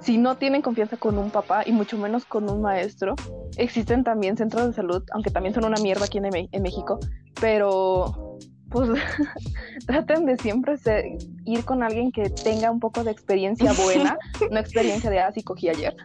[0.00, 3.14] Si no tienen confianza con un papá y mucho menos con un maestro,
[3.56, 6.98] existen también centros de salud, aunque también son una mierda aquí en, en México,
[7.40, 8.38] pero
[8.70, 8.88] pues
[9.86, 11.04] traten de siempre ser-
[11.44, 14.16] ir con alguien que tenga un poco de experiencia buena,
[14.50, 15.96] no experiencia de, ah, sí cogí ayer.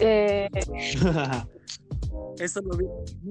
[0.00, 0.48] Eh,
[2.38, 2.86] Esto lo vi.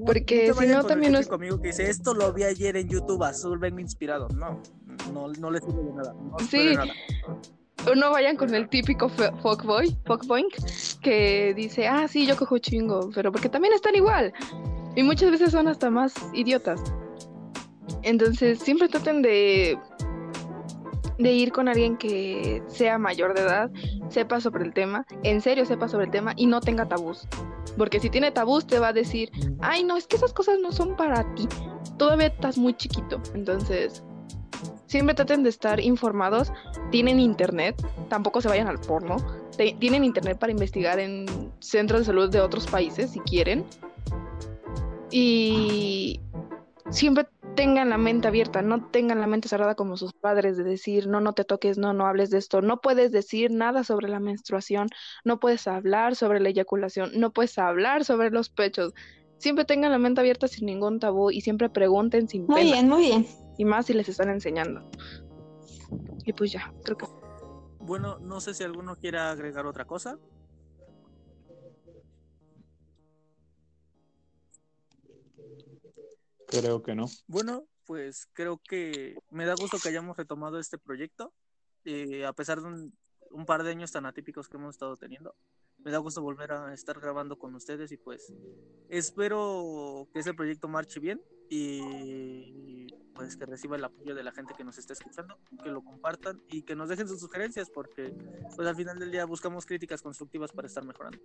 [0.05, 2.89] Porque si no, también no es- típico amigo que dice, esto lo vi ayer en
[2.89, 4.27] YouTube, azul, vengo inspirado.
[4.29, 4.59] No,
[5.13, 6.13] no, no le sirve de nada.
[6.19, 6.47] No Sí.
[6.47, 6.93] sirve de nada.
[7.95, 10.53] No vayan con el típico fuckboy, fuckboink,
[11.01, 14.33] que dice, ah, sí, yo cojo chingo, pero porque también están igual.
[14.95, 16.81] Y muchas veces son hasta más idiotas.
[18.03, 19.77] Entonces, siempre traten de,
[21.17, 23.71] de ir con alguien que sea mayor de edad,
[24.09, 27.27] sepa sobre el tema, en serio sepa sobre el tema y no tenga tabús.
[27.77, 29.29] Porque si tiene tabús te va a decir,
[29.61, 31.47] ay, no, es que esas cosas no son para ti.
[31.97, 33.21] Todavía estás muy chiquito.
[33.33, 34.03] Entonces,
[34.87, 36.51] siempre traten de estar informados.
[36.91, 37.75] Tienen internet,
[38.09, 39.17] tampoco se vayan al porno.
[39.79, 41.25] Tienen internet para investigar en
[41.59, 43.65] centros de salud de otros países si quieren.
[45.11, 46.19] Y
[46.89, 51.07] siempre tengan la mente abierta, no tengan la mente cerrada como sus padres de decir,
[51.07, 54.19] no, no te toques, no, no hables de esto, no puedes decir nada sobre la
[54.19, 54.89] menstruación,
[55.25, 58.93] no puedes hablar sobre la eyaculación, no puedes hablar sobre los pechos.
[59.39, 62.71] Siempre tengan la mente abierta sin ningún tabú y siempre pregunten sin Muy pena.
[62.73, 63.27] bien, muy bien.
[63.57, 64.89] Y más si les están enseñando.
[66.25, 67.05] Y pues ya, creo que
[67.79, 70.19] Bueno, no sé si alguno quiera agregar otra cosa.
[76.47, 77.05] Creo que no.
[77.27, 81.33] Bueno, pues creo que me da gusto que hayamos retomado este proyecto,
[81.83, 82.97] eh, a pesar de un,
[83.31, 85.35] un par de años tan atípicos que hemos estado teniendo.
[85.79, 88.33] Me da gusto volver a estar grabando con ustedes y pues
[88.89, 92.76] espero que ese proyecto marche bien y
[93.17, 96.39] pues que reciba el apoyo de la gente que nos está escuchando, que lo compartan
[96.49, 98.13] y que nos dejen sus sugerencias porque
[98.55, 101.17] pues al final del día buscamos críticas constructivas para estar mejorando.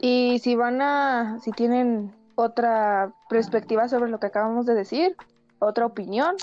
[0.00, 5.16] Y si van a, si tienen otra perspectiva sobre lo que acabamos de decir,
[5.58, 6.36] otra opinión,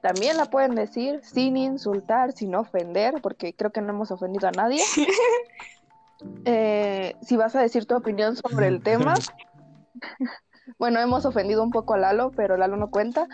[0.00, 4.52] también la pueden decir sin insultar, sin ofender, porque creo que no hemos ofendido a
[4.52, 4.80] nadie.
[6.46, 9.14] Eh, si vas a decir tu opinión sobre el tema,
[10.78, 13.26] bueno, hemos ofendido un poco a Lalo, pero Lalo no cuenta.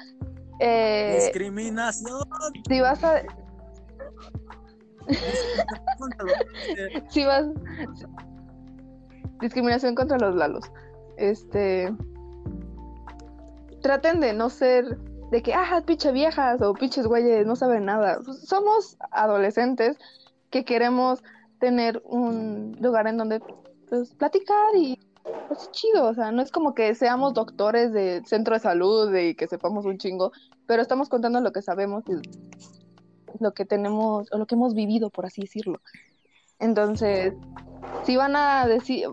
[0.61, 2.21] Eh, Discriminación.
[2.69, 3.23] si vas a,
[7.09, 7.47] si vas,
[9.41, 10.71] discriminación contra los Lalos.
[11.17, 11.93] Este,
[13.83, 14.99] traten de no ser
[15.31, 18.21] de que, ah, pinche viejas o pinches güeyes, no saben nada.
[18.25, 19.97] Pues, somos adolescentes
[20.51, 21.23] que queremos
[21.59, 23.41] tener un lugar en donde
[23.89, 24.99] pues, platicar y
[25.49, 29.35] pues chido, o sea, no es como que seamos doctores de centro de salud y
[29.35, 30.33] que sepamos un chingo,
[30.67, 32.13] pero estamos contando lo que sabemos y
[33.39, 35.81] lo que tenemos, o lo que hemos vivido, por así decirlo.
[36.59, 37.35] Entonces,
[38.05, 39.09] si van a decir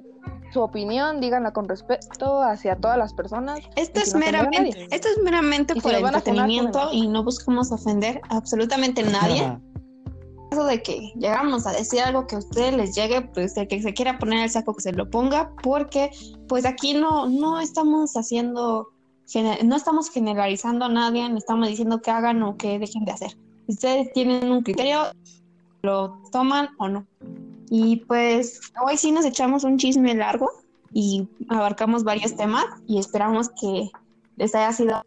[0.51, 3.59] su opinión, díganla con respeto hacia todas las personas.
[3.75, 7.71] Esto es meramente, esto es meramente Y por a funar, entretenimiento pues, y no buscamos
[7.71, 9.57] ofender a absolutamente nadie.
[10.49, 13.81] Caso de que llegamos a decir algo que a ustedes les llegue, pues el que
[13.81, 16.11] se quiera poner el saco que se lo ponga, porque
[16.47, 18.89] pues aquí no, no estamos haciendo,
[19.63, 23.37] no estamos generalizando a nadie, no estamos diciendo que hagan o que dejen de hacer.
[23.67, 25.03] Ustedes tienen un criterio,
[25.81, 27.05] lo toman o no.
[27.69, 30.49] Y pues hoy sí nos echamos un chisme largo
[30.93, 33.89] y abarcamos varios temas y esperamos que
[34.37, 35.03] les haya sido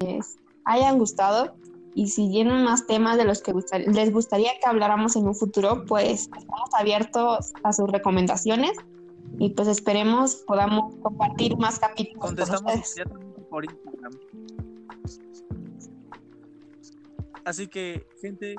[0.00, 1.54] les hayan gustado
[1.94, 5.34] y si tienen más temas de los que gustar- les gustaría que habláramos en un
[5.34, 8.72] futuro, pues estamos abiertos a sus recomendaciones
[9.38, 12.96] y pues esperemos podamos compartir más capítulos con Contestamos ustedes.
[12.96, 14.12] inmediatamente por Instagram.
[17.44, 18.56] Así que, gente,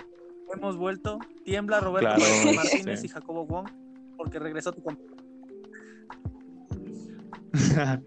[0.54, 1.20] hemos vuelto.
[1.44, 3.06] Tiembla Roberto Claro, Martínez sí.
[3.06, 3.68] y Jacobo Wong
[4.18, 5.16] porque regresó tu compañero.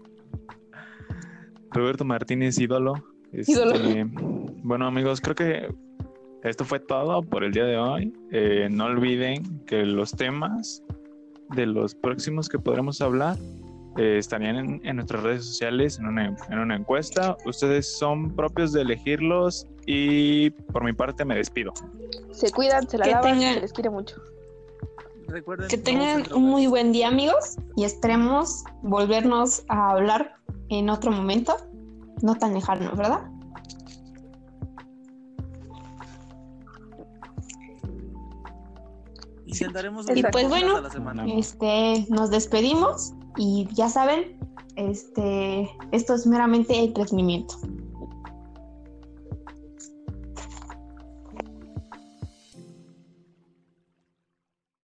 [1.71, 2.93] Roberto Martínez, ídolo.
[3.31, 3.73] Ídolo.
[4.63, 5.73] Bueno, amigos, creo que
[6.43, 8.13] esto fue todo por el día de hoy.
[8.31, 10.81] Eh, no olviden que los temas
[11.49, 13.37] de los próximos que podremos hablar
[13.97, 17.37] eh, estarían en, en nuestras redes sociales en una, en una encuesta.
[17.45, 21.73] Ustedes son propios de elegirlos y por mi parte me despido.
[22.31, 24.15] Se cuidan, se la Que lavan, tengan- se les quiere mucho.
[25.27, 30.35] Recuerden Que tengan un muy buen día amigos y esperemos volvernos a hablar
[30.69, 31.55] en otro momento,
[32.21, 33.29] no tan lejano, ¿verdad?
[39.53, 41.25] Intentaremos Y pues bueno, a la semana.
[41.27, 44.37] Este, nos despedimos y ya saben,
[44.75, 47.55] este, esto es meramente entretenimiento.